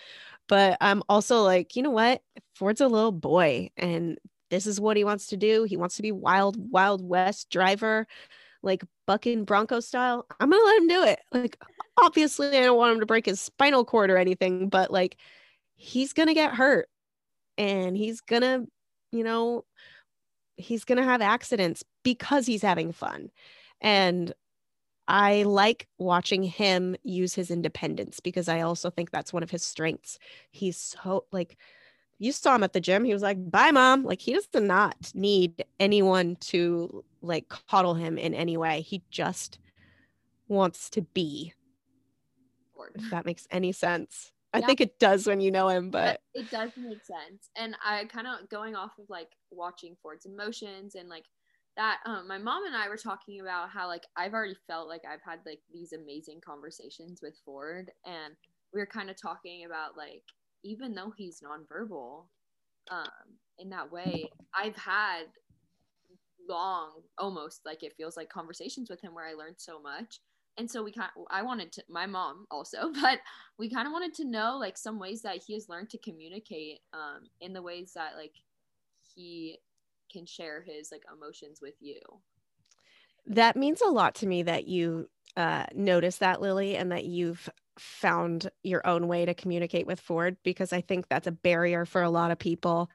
[0.47, 2.23] But I'm also like, you know what?
[2.55, 4.17] Ford's a little boy and
[4.49, 5.65] this is what he wants to do.
[5.65, 8.07] He wants to be wild, wild west driver,
[8.63, 10.25] like bucking Bronco style.
[10.39, 11.19] I'm going to let him do it.
[11.31, 11.63] Like,
[12.01, 15.17] obviously, I don't want him to break his spinal cord or anything, but like,
[15.75, 16.89] he's going to get hurt
[17.57, 18.67] and he's to,
[19.11, 19.65] you know,
[20.55, 23.29] he's to have accidents because he's having fun.
[23.81, 24.33] And
[25.07, 29.63] I like watching him use his independence because I also think that's one of his
[29.63, 30.19] strengths.
[30.51, 31.57] He's so like
[32.19, 33.05] you saw him at the gym.
[33.05, 38.17] He was like, "Bye, mom." Like he does not need anyone to like coddle him
[38.17, 38.81] in any way.
[38.81, 39.59] He just
[40.47, 41.53] wants to be.
[42.95, 44.31] If that makes any sense.
[44.63, 47.49] I think it does when you know him, but it does make sense.
[47.55, 51.25] And I kind of going off of like watching Ford's emotions and like
[51.77, 55.03] that um my mom and I were talking about how like I've already felt like
[55.05, 58.33] I've had like these amazing conversations with Ford and
[58.73, 60.23] we were kind of talking about like
[60.63, 62.25] even though he's nonverbal
[62.89, 65.25] um in that way I've had
[66.49, 70.19] long almost like it feels like conversations with him where I learned so much
[70.57, 73.19] and so we kind of, I wanted to my mom also but
[73.57, 76.79] we kind of wanted to know like some ways that he has learned to communicate
[76.93, 78.33] um in the ways that like
[79.15, 79.59] he
[80.11, 81.99] can share his like emotions with you.
[83.25, 87.49] That means a lot to me that you uh notice that lily and that you've
[87.77, 92.01] found your own way to communicate with ford because i think that's a barrier for
[92.01, 92.89] a lot of people.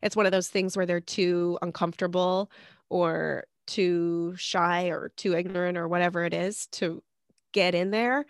[0.00, 2.50] It's one of those things where they're too uncomfortable
[2.88, 7.02] or too shy or too ignorant or whatever it is to
[7.52, 8.24] get in there.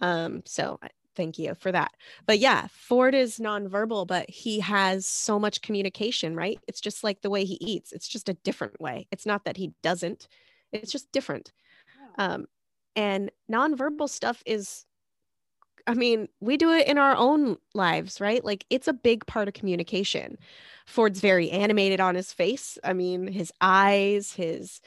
[0.00, 0.78] Um, so
[1.14, 1.92] thank you for that.
[2.26, 6.58] But yeah, Ford is nonverbal, but he has so much communication, right?
[6.66, 7.92] It's just like the way he eats.
[7.92, 9.06] It's just a different way.
[9.10, 10.28] It's not that he doesn't,
[10.72, 11.52] it's just different.
[12.18, 12.46] Um,
[12.96, 14.84] and nonverbal stuff is
[15.86, 18.42] I mean, we do it in our own lives, right?
[18.44, 20.38] Like it's a big part of communication.
[20.86, 22.78] Ford's very animated on his face.
[22.82, 24.80] I mean, his eyes, his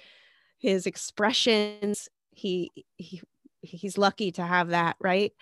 [0.57, 2.09] his expressions.
[2.31, 3.21] He he
[3.61, 5.33] he's lucky to have that, right?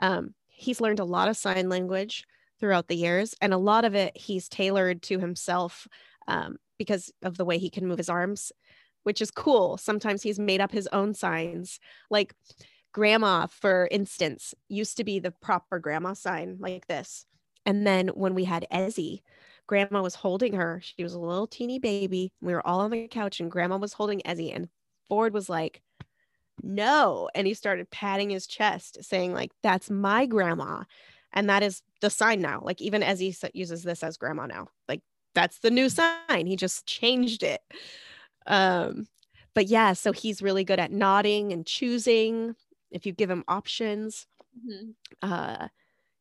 [0.00, 2.24] Um, he's learned a lot of sign language
[2.60, 5.86] throughout the years, and a lot of it he's tailored to himself
[6.26, 8.52] um, because of the way he can move his arms,
[9.04, 9.78] which is cool.
[9.78, 12.34] Sometimes he's made up his own signs, like
[12.92, 17.26] grandma, for instance, used to be the proper grandma sign like this.
[17.66, 19.22] And then when we had Ezzy,
[19.66, 20.80] grandma was holding her.
[20.82, 22.32] She was a little teeny baby.
[22.40, 24.68] We were all on the couch and grandma was holding Ezzy and
[25.08, 25.82] Ford was like,
[26.62, 27.28] no.
[27.34, 30.84] And he started patting his chest saying like, that's my grandma.
[31.32, 32.62] And that is the sign now.
[32.64, 34.68] Like even Ezzy uses this as grandma now.
[34.88, 35.02] Like
[35.34, 36.46] that's the new sign.
[36.46, 37.60] He just changed it.
[38.46, 39.06] Um,
[39.54, 42.54] but yeah, so he's really good at nodding and choosing
[42.90, 44.26] if you give him options.
[44.58, 44.90] Mm-hmm.
[45.22, 45.68] Uh,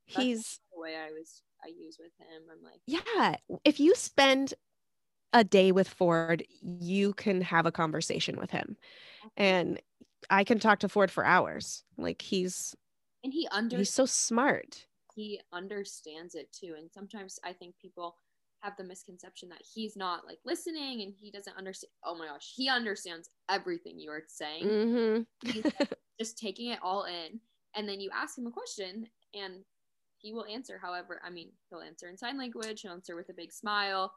[0.06, 2.44] he's the way I was I use with him.
[2.52, 4.54] I'm like, yeah, if you spend
[5.34, 8.78] a day with Ford, you can have a conversation with him.
[9.36, 9.80] And
[10.30, 11.84] I can talk to Ford for hours.
[11.98, 12.76] Like he's
[13.24, 14.86] and he under he's so smart.
[15.16, 16.76] He understands it too.
[16.78, 18.16] And sometimes I think people
[18.62, 21.92] have the misconception that he's not like listening and he doesn't understand.
[22.04, 24.66] Oh my gosh, he understands everything you are saying.
[24.66, 25.50] Mm-hmm.
[25.50, 25.66] he's
[26.20, 27.40] just taking it all in.
[27.76, 29.64] And then you ask him a question and
[30.20, 33.34] he will answer however i mean he'll answer in sign language he'll answer with a
[33.34, 34.12] big smile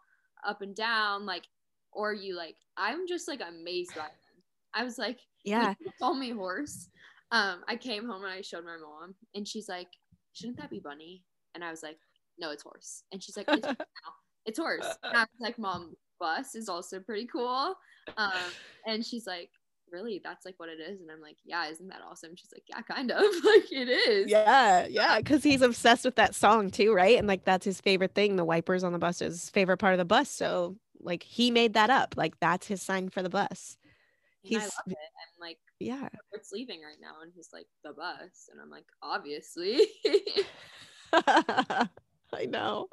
[0.46, 1.44] up and down like
[1.92, 4.42] or you like i'm just like amazed by him
[4.74, 6.88] i was like yeah call me horse
[7.32, 9.88] um i came home and i showed my mom and she's like
[10.32, 11.22] shouldn't that be bunny
[11.54, 11.98] and i was like
[12.38, 13.48] no it's horse and she's like
[14.50, 17.74] it's, horse and i was like mom bus is also pretty cool.
[18.16, 18.32] Um
[18.86, 19.50] and she's like
[19.90, 20.20] really?
[20.22, 21.00] That's like what it is?
[21.00, 22.36] And i'm like yeah isn't that awesome?
[22.36, 23.22] She's like yeah kind of.
[23.44, 24.30] Like it is.
[24.30, 27.18] Yeah yeah because he's obsessed with that song too right?
[27.18, 28.36] And like that's his favorite thing.
[28.36, 30.30] The wipers on the bus is his favorite part of the bus.
[30.30, 32.14] So like he made that up.
[32.16, 33.78] Like that's his sign for the bus.
[34.44, 34.94] And he's I'm
[35.40, 36.08] like yeah.
[36.32, 37.22] It's leaving right now?
[37.22, 38.48] And he's like the bus.
[38.52, 39.86] And i'm like obviously.
[42.32, 42.88] I know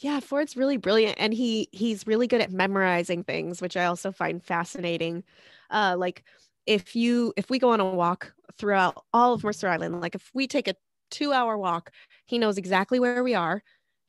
[0.00, 4.10] yeah ford's really brilliant and he he's really good at memorizing things which i also
[4.12, 5.22] find fascinating
[5.70, 6.24] uh, like
[6.66, 10.30] if you if we go on a walk throughout all of Mercer Island, like if
[10.34, 10.74] we take a
[11.10, 11.90] two hour walk.
[12.26, 13.62] He knows exactly where we are.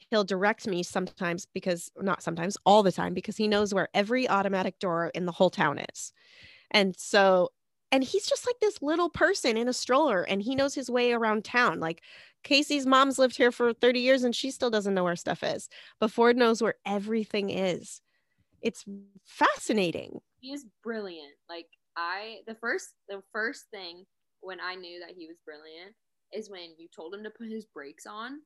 [0.10, 4.30] He'll direct me sometimes because, not sometimes, all the time, because he knows where every
[4.30, 6.13] automatic door in the whole town is.
[6.71, 7.49] And so,
[7.91, 11.12] and he's just like this little person in a stroller and he knows his way
[11.12, 11.80] around town.
[11.80, 12.01] Like
[12.43, 15.69] Casey's mom's lived here for 30 years and she still doesn't know where stuff is,
[15.99, 18.01] but Ford knows where everything is.
[18.62, 18.86] It's
[19.25, 20.21] fascinating.
[20.39, 21.34] He is brilliant.
[21.49, 24.06] Like I the first the first thing
[24.39, 25.93] when I knew that he was brilliant
[26.34, 28.39] is when you told him to put his brakes on.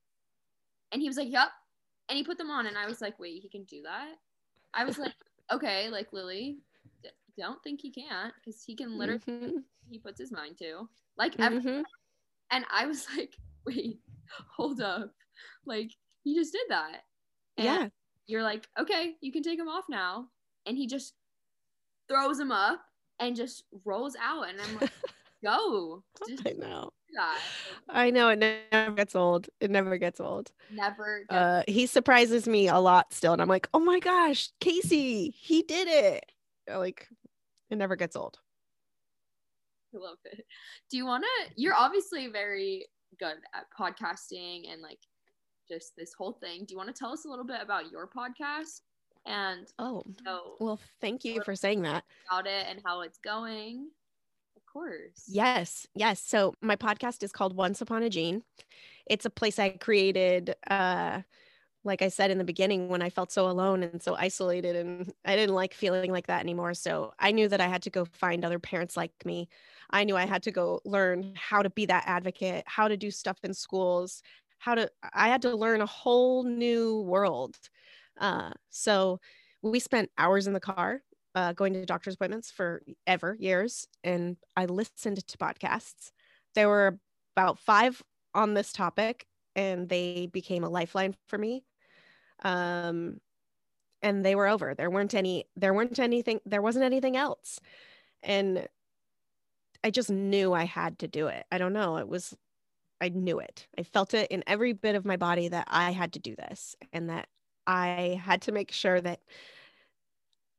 [0.92, 1.52] And he was like, Yup.
[2.10, 4.16] And he put them on and I was like, Wait, he can do that?
[4.74, 5.14] I was like,
[5.54, 6.58] Okay, like Lily,
[7.38, 9.64] don't think he can't because he can literally Mhm.
[9.90, 10.90] he puts his mind to.
[11.18, 11.84] Like Mhm.
[12.52, 14.00] and I was like, Wait,
[14.56, 15.14] hold up.
[15.66, 15.92] Like
[16.24, 17.04] he just did that.
[17.58, 17.90] And Yeah.
[18.28, 20.30] you're like, okay, you can take him off now.
[20.66, 21.14] And he just
[22.08, 22.82] throws him up
[23.20, 24.50] and just rolls out.
[24.50, 24.92] And I'm like,
[25.44, 26.04] go.
[26.28, 26.92] Just I know.
[27.16, 27.40] that.
[27.90, 29.48] I know it never gets old.
[29.60, 30.52] It never gets old.
[30.72, 34.50] Never get Uh, he surprises me a lot still, and I'm like, oh my gosh,
[34.60, 36.26] Casey, he did it.
[36.68, 37.08] Like,
[37.76, 38.40] it never gets old.
[39.94, 40.46] I love it.
[40.90, 41.54] Do you want to?
[41.56, 42.88] You're obviously very
[43.20, 45.00] good at podcasting and like
[45.70, 46.66] just this whole thing.
[46.66, 48.82] Do you want to tell us a little bit about your podcast
[49.26, 52.04] and Oh, know well, thank you for saying that.
[52.30, 53.90] about it and how it's going?
[54.58, 55.24] Of course.
[55.28, 56.22] Yes, yes.
[56.22, 58.44] So my podcast is called Once Upon a Gene.
[59.08, 61.22] It's a place I created, uh,
[61.86, 65.14] like I said in the beginning, when I felt so alone and so isolated, and
[65.24, 66.74] I didn't like feeling like that anymore.
[66.74, 69.48] So I knew that I had to go find other parents like me.
[69.92, 73.12] I knew I had to go learn how to be that advocate, how to do
[73.12, 74.24] stuff in schools,
[74.58, 74.90] how to.
[75.14, 77.56] I had to learn a whole new world.
[78.20, 79.20] Uh, so
[79.62, 81.02] we spent hours in the car
[81.36, 86.12] uh, going to doctor's appointments for ever years, and I listened to podcasts.
[86.56, 87.00] There were
[87.36, 88.02] about five
[88.34, 91.64] on this topic, and they became a lifeline for me.
[92.44, 93.20] Um,
[94.02, 94.76] and they were over.
[94.76, 95.46] There weren't any.
[95.56, 96.40] There weren't anything.
[96.46, 97.60] There wasn't anything else,
[98.24, 98.68] and
[99.84, 101.46] I just knew I had to do it.
[101.52, 101.98] I don't know.
[101.98, 102.36] It was.
[103.02, 103.68] I knew it.
[103.78, 106.76] I felt it in every bit of my body that I had to do this,
[106.94, 107.28] and that
[107.68, 109.20] I had to make sure that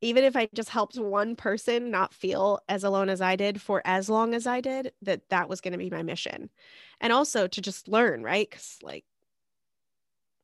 [0.01, 3.81] even if I just helped one person not feel as alone as I did for
[3.85, 6.49] as long as I did, that that was going to be my mission.
[7.01, 8.49] And also to just learn, right?
[8.49, 9.05] Cuz like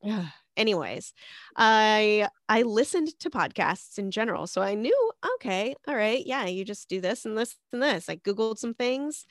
[0.58, 1.14] anyways,
[1.56, 4.48] I I listened to podcasts in general.
[4.48, 8.10] So I knew, okay, all right, yeah, you just do this and this and this.
[8.10, 9.26] I googled some things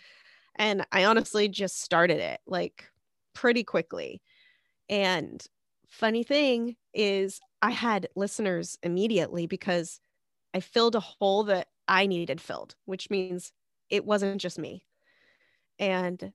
[0.57, 2.85] and I honestly just started it like
[3.35, 4.21] pretty quickly.
[4.89, 5.45] And
[5.89, 10.01] funny thing is I had listeners immediately because
[10.55, 13.53] I filled a hole that I needed filled, which means
[13.91, 14.85] it wasn't just me.
[15.79, 16.33] And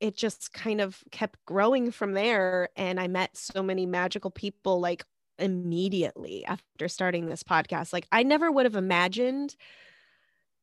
[0.00, 2.68] it just kind of kept growing from there.
[2.76, 5.04] And I met so many magical people like
[5.38, 7.92] immediately after starting this podcast.
[7.92, 9.56] Like, I never would have imagined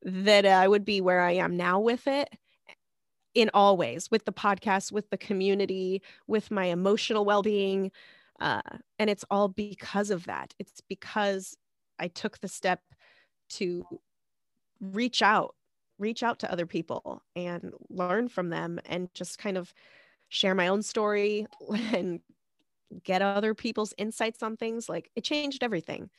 [0.04, 2.30] that I would be where I am now with it
[3.34, 7.92] in all ways with the podcast, with the community, with my emotional well being.
[8.40, 8.62] Uh,
[8.98, 10.54] and it's all because of that.
[10.60, 11.56] It's because
[12.00, 12.82] I took the step
[13.52, 13.86] to
[14.80, 15.56] reach out,
[16.02, 19.74] reach out to other people and learn from them and just kind of
[20.30, 21.46] share my own story
[21.94, 22.20] and
[23.04, 24.90] get other people's insights on things.
[24.90, 26.10] Like it changed everything.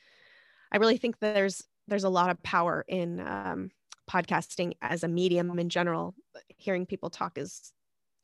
[0.71, 3.69] I really think that there's there's a lot of power in um,
[4.09, 6.15] podcasting as a medium in general.
[6.57, 7.73] Hearing people talk is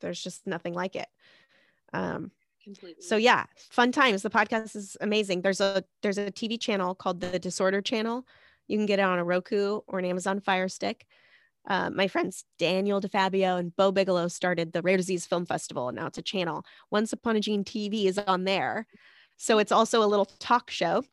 [0.01, 1.07] there's just nothing like it.
[1.93, 2.31] Um,
[2.63, 3.03] Completely.
[3.03, 4.21] so yeah, fun times.
[4.21, 5.41] The podcast is amazing.
[5.41, 8.25] There's a there's a TV channel called the Disorder Channel.
[8.67, 11.05] You can get it on a Roku or an Amazon Fire Stick.
[11.69, 15.95] Uh, my friends Daniel DeFabio and Bo Bigelow started the Rare Disease Film Festival, and
[15.95, 16.65] now it's a channel.
[16.89, 18.87] Once Upon a Gene TV is on there,
[19.37, 21.03] so it's also a little talk show.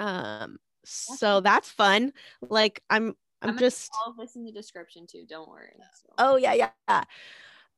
[0.00, 2.12] Um, so that's fun.
[2.40, 3.90] Like I'm, I'm, I'm just.
[4.04, 5.24] all of this in the description too.
[5.28, 5.72] Don't worry.
[5.78, 6.12] So.
[6.18, 6.54] Oh yeah,
[6.88, 7.04] yeah.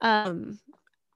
[0.01, 0.59] Um,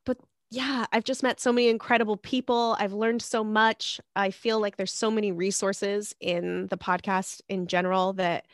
[0.04, 0.18] but
[0.50, 2.76] yeah, I've just met so many incredible people.
[2.78, 4.00] I've learned so much.
[4.14, 8.46] I feel like there's so many resources in the podcast in general that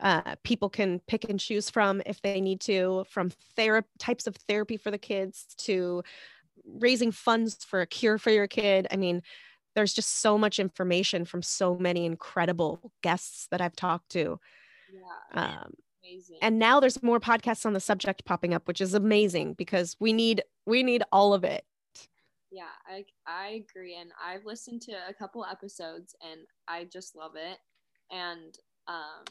[0.00, 4.36] uh, people can pick and choose from if they need to, from therapy types of
[4.36, 6.02] therapy for the kids to
[6.64, 8.86] raising funds for a cure for your kid.
[8.90, 9.22] I mean,
[9.74, 14.38] there's just so much information from so many incredible guests that I've talked to.
[14.92, 15.42] Yeah.
[15.42, 15.74] Um,
[16.04, 16.38] Amazing.
[16.40, 20.12] and now there's more podcasts on the subject popping up which is amazing because we
[20.12, 21.64] need we need all of it
[22.50, 27.32] Yeah, I I agree, and I've listened to a couple episodes, and I just love
[27.34, 27.58] it.
[28.10, 29.24] And um,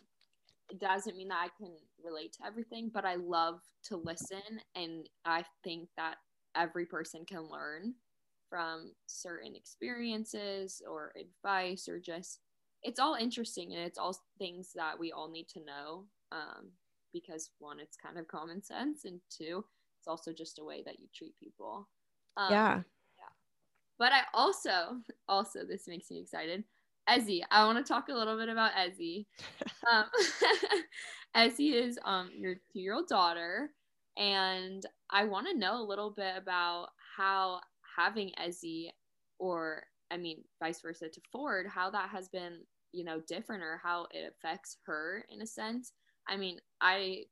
[0.69, 5.07] it doesn't mean that I can relate to everything, but I love to listen, and
[5.25, 6.15] I think that
[6.55, 7.93] every person can learn
[8.49, 12.39] from certain experiences or advice or just
[12.83, 16.69] it's all interesting and it's all things that we all need to know um,
[17.11, 19.65] because one it's kind of common sense and two
[20.05, 21.89] it's also just a way that you treat people.
[22.37, 22.75] Um, yeah.
[22.75, 23.33] yeah.
[23.97, 24.97] But i also
[25.27, 26.63] also this makes me excited
[27.09, 27.41] Ezzy.
[27.51, 29.25] I want to talk a little bit about Ezzy.
[29.91, 30.05] um,
[31.35, 33.69] Ezzy is um, your two year old daughter,
[34.17, 37.59] and I want to know a little bit about how
[37.97, 38.89] having Ezzy,
[39.39, 42.59] or I mean, vice versa to Ford, how that has been,
[42.91, 45.93] you know, different or how it affects her in a sense.
[46.27, 47.23] I mean, I,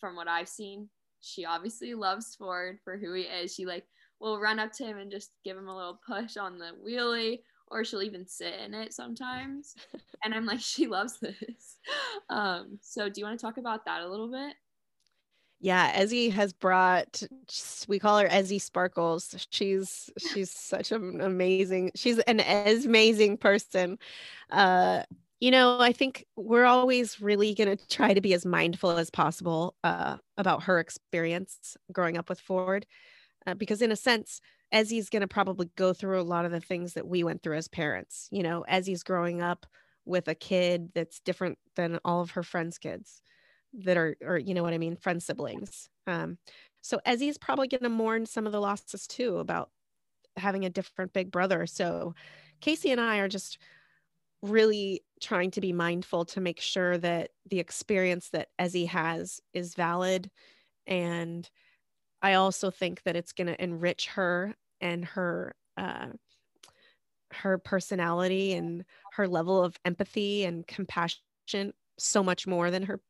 [0.00, 0.88] from what I've seen,
[1.20, 3.54] she obviously loves Ford for who he is.
[3.54, 3.84] She like
[4.20, 7.40] will run up to him and just give him a little push on the wheelie
[7.68, 9.74] or she'll even sit in it sometimes.
[10.24, 11.78] and I'm like, she loves this.
[12.30, 14.54] Um, so do you want to talk about that a little bit?
[15.60, 17.22] Yeah, Ezzy has brought
[17.88, 19.46] we call her Ezzy Sparkles.
[19.50, 23.98] She's she's such an amazing, she's an amazing person.
[24.50, 25.04] Uh
[25.40, 29.10] you know, I think we're always really going to try to be as mindful as
[29.10, 32.86] possible uh, about her experience growing up with Ford,
[33.46, 34.40] uh, because in a sense,
[34.74, 37.56] Ezzy's going to probably go through a lot of the things that we went through
[37.56, 38.28] as parents.
[38.32, 39.66] You know, Ezzy's growing up
[40.04, 43.22] with a kid that's different than all of her friends' kids
[43.72, 45.88] that are, or you know what I mean, friend siblings.
[46.06, 46.38] Um,
[46.82, 49.70] so Ezzy's probably going to mourn some of the losses too about
[50.36, 51.66] having a different big brother.
[51.66, 52.14] So
[52.60, 53.58] Casey and I are just
[54.42, 59.74] really trying to be mindful to make sure that the experience that Ezzy has is
[59.74, 60.30] valid.
[60.86, 61.48] And
[62.20, 64.54] I also think that it's going to enrich her
[64.84, 66.08] and her uh,
[67.32, 73.00] her personality and her level of empathy and compassion so much more than her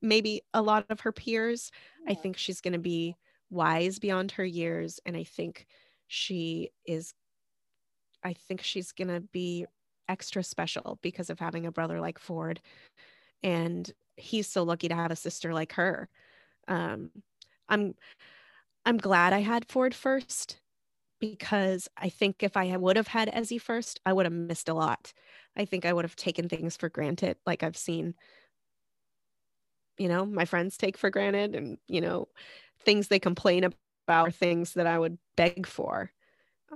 [0.00, 1.70] maybe a lot of her peers.
[2.04, 2.12] Yeah.
[2.12, 3.14] I think she's going to be
[3.50, 5.66] wise beyond her years and I think
[6.06, 7.12] she is
[8.24, 9.66] I think she's going to be
[10.08, 12.60] extra special because of having a brother like Ford
[13.42, 16.08] and he's so lucky to have a sister like her.
[16.68, 17.10] Um
[17.68, 17.94] I'm
[18.84, 20.58] I'm glad I had Ford first
[21.20, 24.74] because I think if I would have had Ezzy first, I would have missed a
[24.74, 25.12] lot.
[25.56, 28.14] I think I would have taken things for granted, like I've seen,
[29.98, 32.28] you know, my friends take for granted, and you know,
[32.80, 33.64] things they complain
[34.08, 36.12] about, things that I would beg for.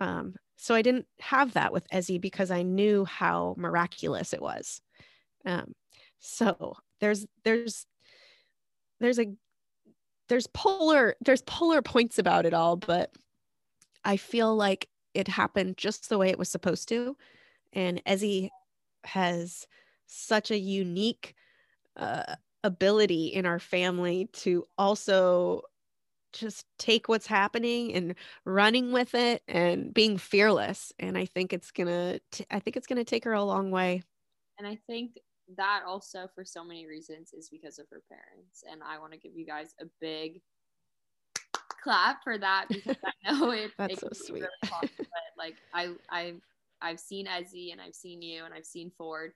[0.01, 4.81] Um, so I didn't have that with Ezzy because I knew how miraculous it was.
[5.47, 5.75] Um,
[6.21, 7.87] so there's there's
[9.01, 9.27] there's a
[10.29, 13.11] there's polar there's polar points about it all, but
[14.05, 17.17] I feel like it happened just the way it was supposed to.
[17.73, 18.51] And Ezzy
[19.05, 19.67] has
[20.07, 21.35] such a unique
[21.97, 25.63] uh, ability in our family to also
[26.33, 30.93] just take what's happening and running with it and being fearless.
[30.99, 34.03] And i think it's gonna I think it's gonna take her a long way.
[34.59, 35.19] And i think
[35.57, 38.65] that also for so many reasons is because of her parents.
[38.71, 40.41] And i want to give you guys a big
[41.83, 43.73] clap for that because I know it.
[43.79, 44.43] That's it so sweet.
[44.43, 45.09] Really hard, but
[45.39, 46.41] like I, I've,
[46.81, 49.33] I've seen Ezzy and I've seen you and I've seen Ford,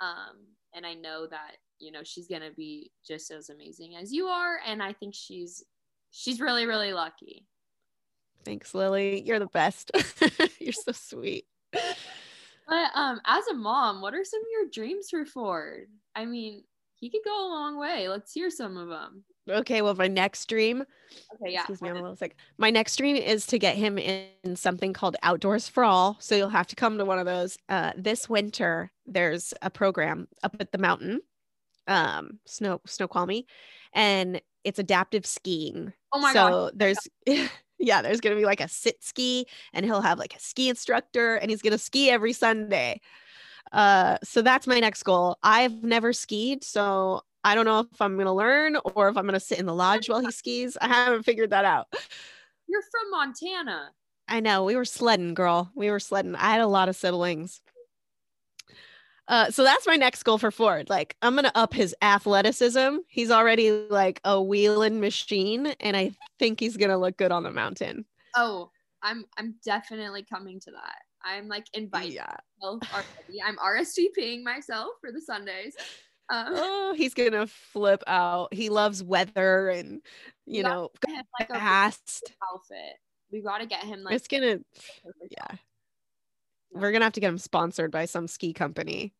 [0.00, 0.38] um,
[0.74, 4.58] and I know that you know she's gonna be just as amazing as you are,
[4.66, 5.64] and I think she's,
[6.10, 7.46] she's really really lucky.
[8.44, 9.22] Thanks, Lily.
[9.22, 9.92] You're the best.
[10.58, 11.44] You're so sweet.
[11.72, 15.88] But um, as a mom, what are some of your dreams for Ford?
[16.14, 16.64] I mean,
[16.96, 18.08] he could go a long way.
[18.08, 19.24] Let's hear some of them.
[19.48, 20.84] Okay, well, my next dream.
[21.34, 21.60] Okay, yeah.
[21.60, 22.36] Excuse me, I'm a little sick.
[22.58, 26.16] My next dream is to get him in something called Outdoors for All.
[26.20, 27.58] So you'll have to come to one of those.
[27.68, 31.20] Uh, this winter, there's a program up at the mountain,
[31.88, 33.46] um, Snow Snoqualmie,
[33.92, 35.92] and it's adaptive skiing.
[36.12, 36.72] Oh my so god!
[36.76, 36.98] there's.
[37.78, 41.34] yeah, there's gonna be like a sit ski, and he'll have like a ski instructor,
[41.34, 43.00] and he's gonna ski every Sunday.
[43.72, 45.38] Uh, so that's my next goal.
[45.42, 49.24] I've never skied, so I don't know if I'm going to learn or if I'm
[49.24, 50.76] going to sit in the lodge while he skis.
[50.80, 51.88] I haven't figured that out.
[52.68, 53.90] You're from Montana.
[54.28, 54.64] I know.
[54.64, 55.70] We were sledding, girl.
[55.74, 56.34] We were sledding.
[56.36, 57.60] I had a lot of siblings.
[59.28, 60.90] Uh, so that's my next goal for Ford.
[60.90, 62.98] Like, I'm gonna up his athleticism.
[63.08, 67.50] He's already like a wheeling machine, and I think he's gonna look good on the
[67.50, 68.04] mountain.
[68.36, 68.70] Oh,
[69.02, 70.98] I'm I'm definitely coming to that.
[71.24, 72.36] I'm like inviting yeah.
[72.62, 73.42] already.
[73.44, 75.76] I'm RSVPing myself for the Sundays.
[76.32, 78.52] Um, oh, he's gonna flip out.
[78.54, 80.00] He loves weather and
[80.46, 82.94] you know him, like fast outfit.
[83.30, 84.60] We gotta get him like it's gonna
[85.30, 85.56] yeah.
[86.72, 89.12] We're gonna have to get him sponsored by some ski company.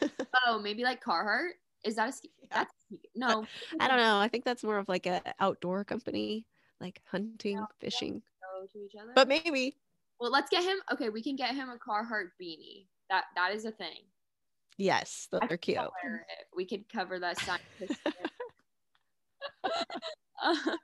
[0.46, 1.50] oh, maybe like Carhartt.
[1.84, 2.30] Is that a ski?
[2.50, 2.72] That's
[3.14, 3.44] no.
[3.78, 4.18] I don't know.
[4.18, 6.46] I think that's more of like a outdoor company,
[6.80, 8.22] like hunting, fishing.
[8.56, 9.12] owe to each other.
[9.14, 9.76] But maybe.
[10.18, 10.78] Well, let's get him.
[10.92, 12.86] Okay, we can get him a Carhartt beanie.
[13.10, 14.04] That that is a thing.
[14.78, 15.78] Yes, those I are cute.
[16.56, 17.58] We could cover that sign.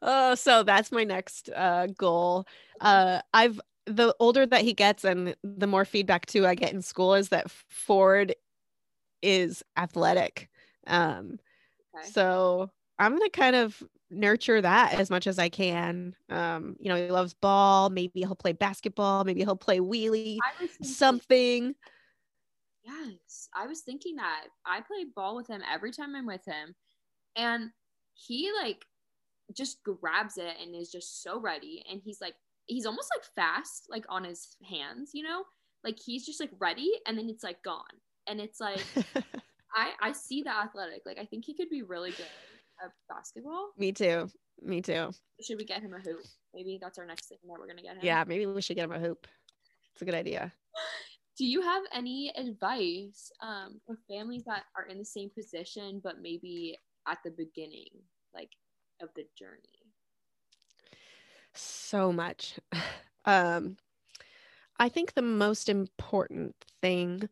[0.00, 2.46] Oh, so that's my next uh, goal.
[2.80, 6.82] Uh, I've the older that he gets, and the more feedback too I get in
[6.82, 8.32] school is that Ford
[9.22, 10.48] is athletic.
[10.86, 11.40] Um,
[11.96, 12.10] Okay.
[12.10, 16.14] so I'm gonna kind of nurture that as much as I can.
[16.28, 17.90] Um, you know, he loves ball.
[17.90, 19.24] Maybe he'll play basketball.
[19.24, 21.74] Maybe he'll play wheelie, was thinking- something.
[22.88, 24.46] Yes, I was thinking that.
[24.64, 26.74] I play ball with him every time I'm with him,
[27.36, 27.70] and
[28.14, 28.84] he like
[29.54, 31.84] just grabs it and is just so ready.
[31.90, 32.34] And he's like,
[32.66, 35.44] he's almost like fast, like on his hands, you know,
[35.84, 37.84] like he's just like ready, and then it's like gone.
[38.26, 38.84] And it's like
[39.74, 41.02] I I see the athletic.
[41.04, 42.26] Like I think he could be really good
[42.82, 43.70] at basketball.
[43.76, 44.28] Me too.
[44.60, 45.10] Me too.
[45.42, 46.24] Should we get him a hoop?
[46.54, 48.02] Maybe that's our next thing that we're gonna get him.
[48.02, 49.26] Yeah, maybe we should get him a hoop.
[49.92, 50.52] It's a good idea.
[51.38, 56.20] Do you have any advice um, for families that are in the same position, but
[56.20, 56.76] maybe
[57.06, 57.90] at the beginning,
[58.34, 58.50] like
[59.00, 59.78] of the journey?
[61.58, 62.58] so much.
[63.24, 63.76] Um,
[64.78, 67.28] I think the most important thing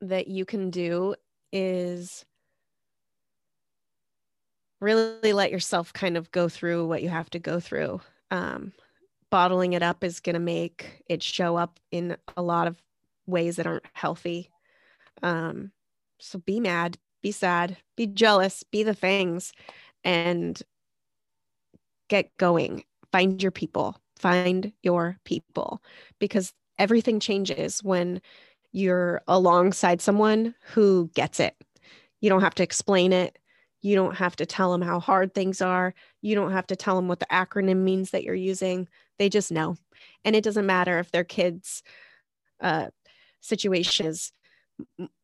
[0.00, 1.16] that you can do
[1.52, 2.24] is
[4.80, 8.00] really let yourself kind of go through what you have to go through.
[8.30, 8.72] Um,
[9.28, 12.80] bottling it up is going to make it show up in a lot of
[13.26, 14.50] ways that aren't healthy.
[15.22, 15.72] Um,
[16.18, 19.52] so be mad, be sad, be jealous, be the things,
[20.04, 20.60] and
[22.08, 22.84] get going.
[23.10, 25.82] Find your people, find your people,
[26.18, 28.20] because everything changes when
[28.72, 31.54] you're alongside someone who gets it.
[32.20, 33.38] You don't have to explain it.
[33.82, 35.92] You don't have to tell them how hard things are.
[36.22, 38.88] You don't have to tell them what the acronym means that you're using.
[39.18, 39.76] They just know.
[40.24, 41.82] And it doesn't matter if their kids'
[42.60, 42.88] uh,
[43.42, 44.32] situation is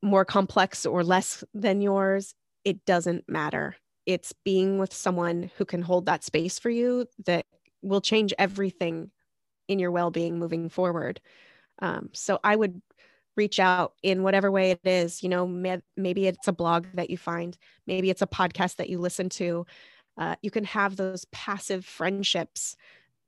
[0.03, 2.35] more complex or less than yours.
[2.65, 3.77] It doesn't matter.
[4.05, 7.47] It's being with someone who can hold that space for you that
[7.83, 9.11] will change everything
[9.69, 11.21] in your well being moving forward.
[11.81, 12.83] Um, so I would
[13.37, 15.23] reach out in whatever way it is.
[15.23, 17.57] You know, may- maybe it's a blog that you find,
[17.87, 19.65] maybe it's a podcast that you listen to.
[20.17, 22.77] Uh, you can have those passive friendships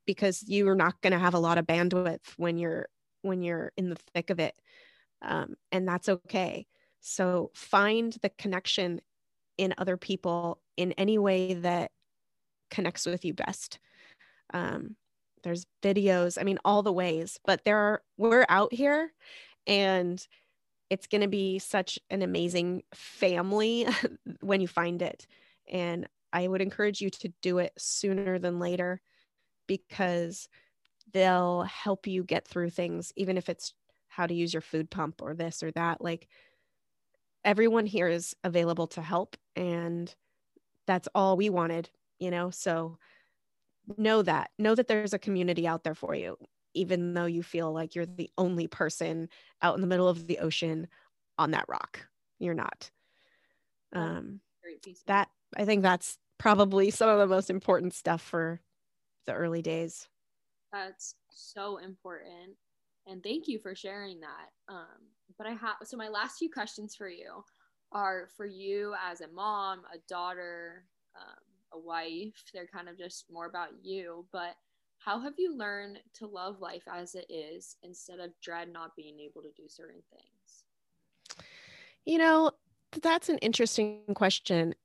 [0.05, 2.87] because you are not going to have a lot of bandwidth when you're
[3.21, 4.55] when you're in the thick of it
[5.21, 6.65] um, and that's okay.
[6.99, 9.01] So find the connection
[9.57, 11.91] in other people in any way that
[12.69, 13.79] connects with you best.
[14.53, 14.95] Um,
[15.43, 19.11] there's videos i mean all the ways but there are we're out here
[19.65, 20.27] and
[20.91, 23.87] it's going to be such an amazing family
[24.41, 25.25] when you find it.
[25.67, 29.01] And i would encourage you to do it sooner than later
[29.67, 30.47] because
[31.13, 33.73] they'll help you get through things even if it's
[34.07, 36.27] how to use your food pump or this or that like
[37.43, 40.15] everyone here is available to help and
[40.87, 42.51] that's all we wanted you know?
[42.51, 42.99] So
[43.97, 46.37] know that know that there's a community out there for you
[46.73, 49.29] even though you feel like you're the only person
[49.61, 50.87] out in the middle of the ocean
[51.37, 52.07] on that rock.
[52.39, 52.91] You're not.
[53.93, 55.01] Um Great piece.
[55.01, 58.61] of that i think that's probably some of the most important stuff for
[59.25, 60.09] the early days
[60.71, 62.55] That's so important.
[63.07, 64.49] And thank you for sharing that.
[64.69, 67.43] Um, but I have so my last few questions for you
[67.91, 71.43] are for you as a mom, a daughter, um,
[71.73, 72.43] a wife.
[72.53, 74.25] They're kind of just more about you.
[74.31, 74.55] But
[74.99, 79.19] how have you learned to love life as it is instead of dread not being
[79.19, 80.63] able to do certain things?
[82.05, 82.51] You know,
[83.01, 84.75] that's an interesting question.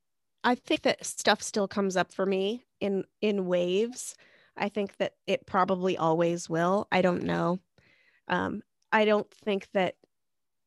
[0.42, 4.14] I think that stuff still comes up for me in in waves.
[4.56, 6.88] I think that it probably always will.
[6.90, 7.58] I don't know.
[8.28, 9.96] Um, I don't think that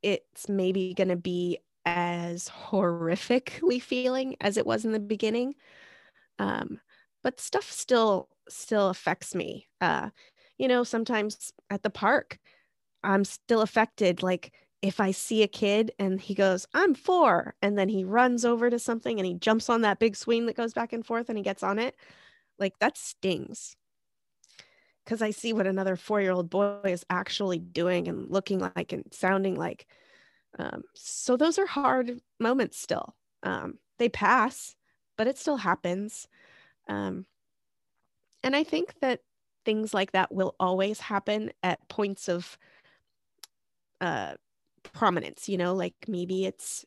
[0.01, 5.55] it's maybe going to be as horrifically feeling as it was in the beginning.
[6.37, 6.79] Um,
[7.23, 9.67] but stuff still still affects me.
[9.81, 10.09] Uh,
[10.57, 12.39] you know, sometimes at the park,
[13.03, 14.23] I'm still affected.
[14.23, 18.45] Like if I see a kid and he goes, I'm four, and then he runs
[18.45, 21.29] over to something and he jumps on that big swing that goes back and forth
[21.29, 21.95] and he gets on it,
[22.59, 23.75] like that stings.
[25.03, 28.91] Because I see what another four year old boy is actually doing and looking like
[28.93, 29.87] and sounding like.
[30.57, 33.15] Um, so those are hard moments still.
[33.43, 34.75] Um, they pass,
[35.17, 36.27] but it still happens.
[36.87, 37.25] Um,
[38.43, 39.21] and I think that
[39.65, 42.57] things like that will always happen at points of
[44.01, 44.35] uh,
[44.93, 46.85] prominence you know like maybe it's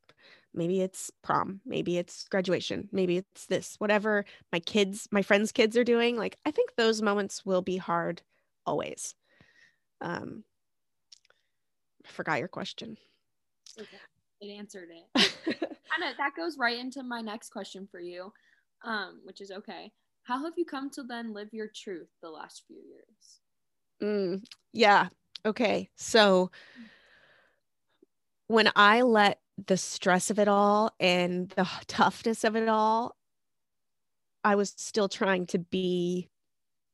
[0.55, 5.77] maybe it's prom maybe it's graduation maybe it's this whatever my kids my friends kids
[5.77, 8.23] are doing like i think those moments will be hard
[8.67, 9.15] always.
[10.01, 10.45] Um
[12.05, 12.97] i forgot your question.
[13.79, 13.97] Okay.
[14.41, 15.33] it answered it.
[15.45, 18.33] Kind of that goes right into my next question for you
[18.85, 19.93] um which is okay
[20.25, 23.41] how have you come to then live your truth the last few years?
[24.03, 25.09] Mm, yeah
[25.45, 26.51] okay so
[28.47, 33.17] when i let the stress of it all and the toughness of it all,
[34.45, 36.29] I was still trying to be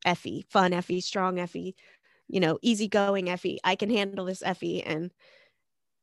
[0.04, 1.74] Effie, fun Effie, strong Effie,
[2.28, 3.58] you know, easygoing Effie.
[3.64, 4.82] I can handle this Effie.
[4.82, 5.12] And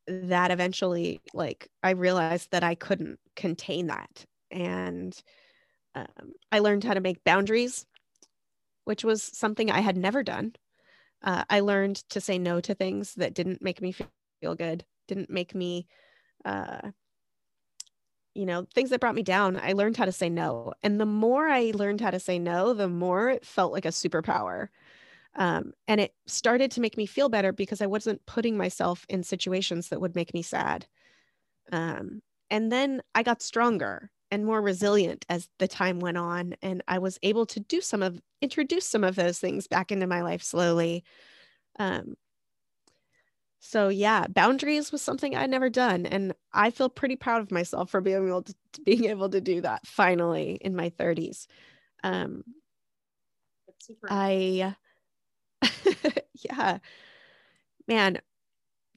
[0.07, 4.25] that eventually, like, I realized that I couldn't contain that.
[4.51, 5.15] And
[5.93, 7.85] um, I learned how to make boundaries,
[8.85, 10.55] which was something I had never done.
[11.23, 13.95] Uh, I learned to say no to things that didn't make me
[14.41, 15.87] feel good, didn't make me
[16.45, 16.91] uh,
[18.35, 20.73] you know, things that brought me down, I learned how to say no.
[20.83, 23.89] And the more I learned how to say no, the more it felt like a
[23.89, 24.67] superpower.
[25.35, 29.23] Um, and it started to make me feel better because I wasn't putting myself in
[29.23, 30.85] situations that would make me sad.
[31.71, 36.55] Um, and then I got stronger and more resilient as the time went on.
[36.61, 40.07] And I was able to do some of, introduce some of those things back into
[40.07, 41.03] my life slowly.
[41.79, 42.15] Um,
[43.65, 47.89] so yeah, boundaries was something I'd never done, and I feel pretty proud of myself
[47.89, 48.55] for being able to,
[48.85, 51.47] being able to do that finally in my 30s.
[52.03, 52.43] Um,
[54.09, 54.75] I,
[56.43, 56.79] yeah,
[57.87, 58.19] man,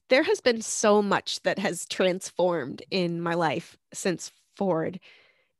[0.08, 5.00] there has been so much that has transformed in my life since Ford,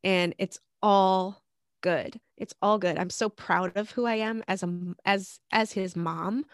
[0.05, 1.43] and it's all
[1.83, 2.21] good.
[2.37, 2.99] It's all good.
[2.99, 6.45] I'm so proud of who I am as a as as his mom,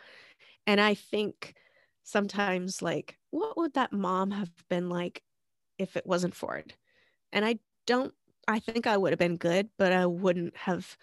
[0.67, 1.55] and I think
[2.05, 5.23] sometimes like what would that mom have been like
[5.79, 6.75] if it wasn't Ford?
[7.33, 8.15] And I don't
[8.47, 10.97] I think I would have been good, but I wouldn't have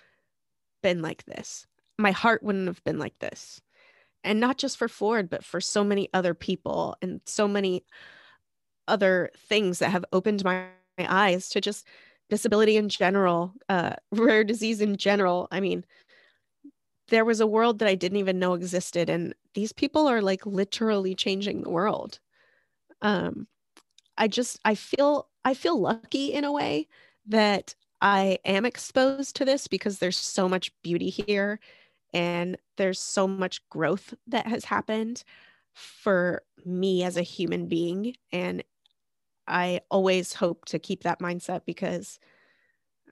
[0.84, 1.66] been like this.
[1.98, 3.62] My heart wouldn't have been like this.
[4.24, 7.84] And not just for Ford, but for so many other people and so many
[8.88, 10.66] other things that have opened my,
[10.98, 11.86] my eyes to just
[12.30, 15.48] disability in general, uh, rare disease in general.
[15.52, 15.86] I mean,
[17.12, 19.10] there was a world that I didn't even know existed.
[19.10, 22.20] And these people are like literally changing the world.
[23.02, 23.48] Um,
[24.18, 26.88] I just, I feel, I feel lucky in a way
[27.28, 31.60] that I am exposed to this because there's so much beauty here
[32.14, 35.24] and there's so much growth that has happened
[35.74, 38.16] for me as a human being.
[38.32, 38.64] And
[39.48, 42.20] I always hope to keep that mindset because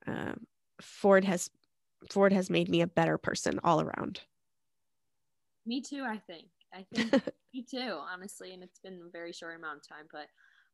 [0.07, 0.47] um,
[0.81, 1.49] Ford has
[2.11, 4.21] Ford has made me a better person all around.
[5.65, 6.47] Me too, I think.
[6.73, 7.23] I think
[7.53, 8.53] me too, honestly.
[8.53, 10.27] And it's been a very short amount of time, but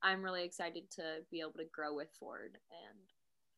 [0.03, 2.99] I'm really excited to be able to grow with Ford and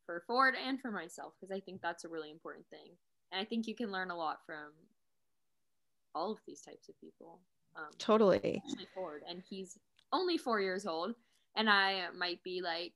[0.06, 2.92] for Ford and for myself because I think that's a really important thing.
[3.32, 4.72] And I think you can learn a lot from
[6.16, 7.40] all of these types of people.
[7.76, 8.64] Um, totally.
[8.96, 9.78] Ford, and he's
[10.14, 11.14] only four years old,
[11.56, 12.94] and I might be like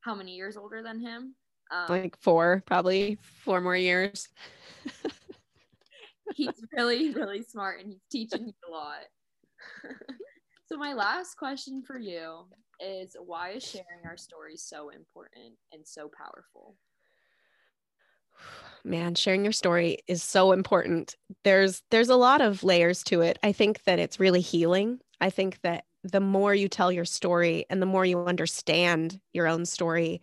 [0.00, 1.34] how many years older than him?
[1.70, 4.28] Um, like four, probably four more years.
[6.34, 9.00] he's really, really smart and he's teaching me a lot.
[10.66, 12.46] so, my last question for you
[12.80, 16.76] is why is sharing our stories so important and so powerful?
[18.84, 21.16] Man, sharing your story is so important.
[21.42, 23.38] There's there's a lot of layers to it.
[23.42, 25.00] I think that it's really healing.
[25.20, 29.46] I think that the more you tell your story and the more you understand your
[29.46, 30.20] own story,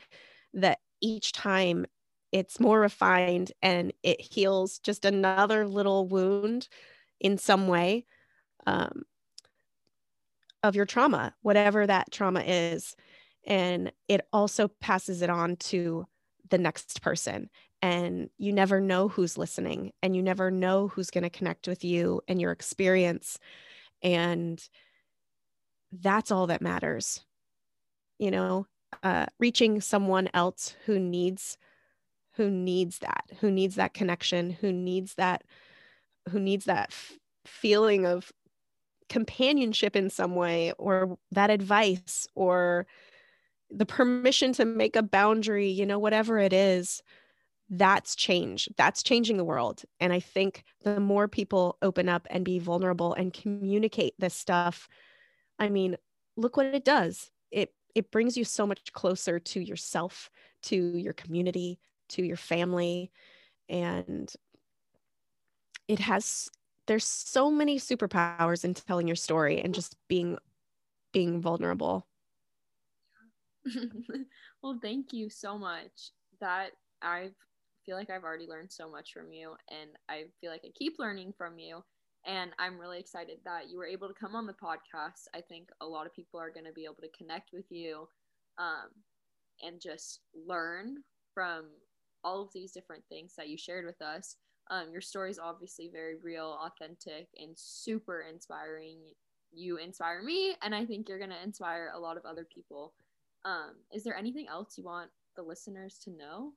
[0.53, 1.85] that each time
[2.31, 6.67] it's more refined and it heals just another little wound
[7.19, 8.05] in some way
[8.65, 9.03] um,
[10.63, 12.95] of your trauma, whatever that trauma is.
[13.45, 16.05] And it also passes it on to
[16.49, 17.49] the next person.
[17.81, 21.83] And you never know who's listening, and you never know who's going to connect with
[21.83, 23.39] you and your experience.
[24.03, 24.61] And
[25.91, 27.21] that's all that matters.
[28.19, 28.67] You know,
[29.03, 31.57] uh, reaching someone else who needs
[32.35, 35.43] who needs that who needs that connection who needs that
[36.29, 38.31] who needs that f- feeling of
[39.09, 42.87] companionship in some way or that advice or
[43.69, 47.01] the permission to make a boundary you know whatever it is
[47.69, 49.83] that's change that's changing the world.
[49.99, 54.87] And i think the more people open up and be vulnerable and communicate this stuff
[55.59, 55.97] i mean
[56.37, 57.31] look what it does.
[57.51, 60.29] It it brings you so much closer to yourself,
[60.63, 61.79] to your community,
[62.09, 63.11] to your family.
[63.69, 64.33] And
[65.87, 66.49] it has
[66.87, 70.37] there's so many superpowers in telling your story and just being
[71.13, 72.07] being vulnerable.
[74.63, 76.11] well, thank you so much.
[76.39, 76.71] That
[77.01, 77.31] I
[77.85, 80.95] feel like I've already learned so much from you, and I feel like I keep
[80.99, 81.83] learning from you.
[82.25, 85.27] And I'm really excited that you were able to come on the podcast.
[85.33, 88.07] I think a lot of people are going to be able to connect with you
[88.59, 88.89] um,
[89.63, 90.97] and just learn
[91.33, 91.65] from
[92.23, 94.35] all of these different things that you shared with us.
[94.69, 98.99] Um, your story is obviously very real, authentic, and super inspiring.
[99.51, 102.93] You inspire me, and I think you're going to inspire a lot of other people.
[103.43, 106.53] Um, is there anything else you want the listeners to know?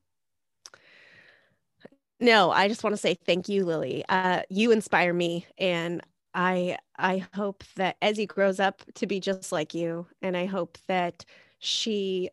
[2.24, 4.04] No, I just want to say thank you, Lily.
[4.08, 6.02] Uh, you inspire me, and
[6.34, 10.78] I I hope that Ezzy grows up to be just like you, and I hope
[10.88, 11.24] that
[11.60, 12.30] she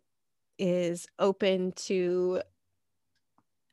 [0.59, 2.41] is open to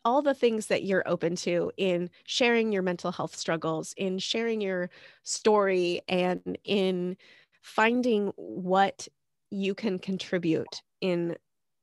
[0.04, 4.60] all the things that you're open to in sharing your mental health struggles, in sharing
[4.60, 4.90] your
[5.22, 7.16] story, and in
[7.62, 9.08] finding what
[9.50, 11.36] you can contribute in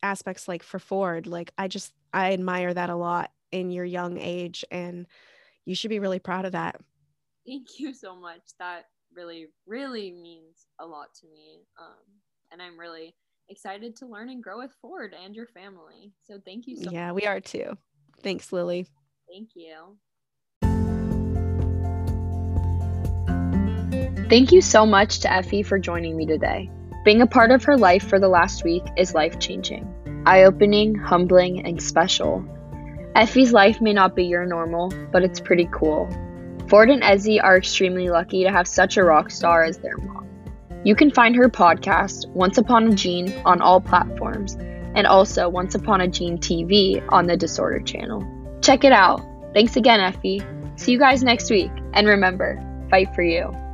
[0.04, 1.28] aspects like for Ford.
[1.28, 5.08] Like, I just, I admire that a lot in your young age, and
[5.66, 6.80] you should be really proud of that.
[7.46, 8.42] Thank you so much.
[8.60, 11.62] That really, really means a lot to me.
[11.80, 12.04] Um,
[12.52, 13.16] and I'm really
[13.50, 16.14] excited to learn and grow with Ford and your family.
[16.24, 17.22] So thank you so yeah, much.
[17.22, 17.78] we are too.
[18.22, 18.88] Thanks, Lily.
[19.32, 19.98] Thank you.
[24.28, 26.70] Thank you so much to Effie for joining me today.
[27.04, 30.96] Being a part of her life for the last week is life changing, eye opening,
[30.96, 32.44] humbling, and special.
[33.16, 36.10] Effie's life may not be your normal, but it's pretty cool.
[36.68, 40.28] Ford and Ezzy are extremely lucky to have such a rock star as their mom.
[40.84, 44.56] You can find her podcast, Once Upon a Gene, on all platforms,
[44.96, 48.24] and also Once Upon a Gene TV on the Disorder channel.
[48.62, 49.22] Check it out.
[49.54, 50.44] Thanks again, Effie.
[50.76, 53.65] See you guys next week, and remember, fight for you.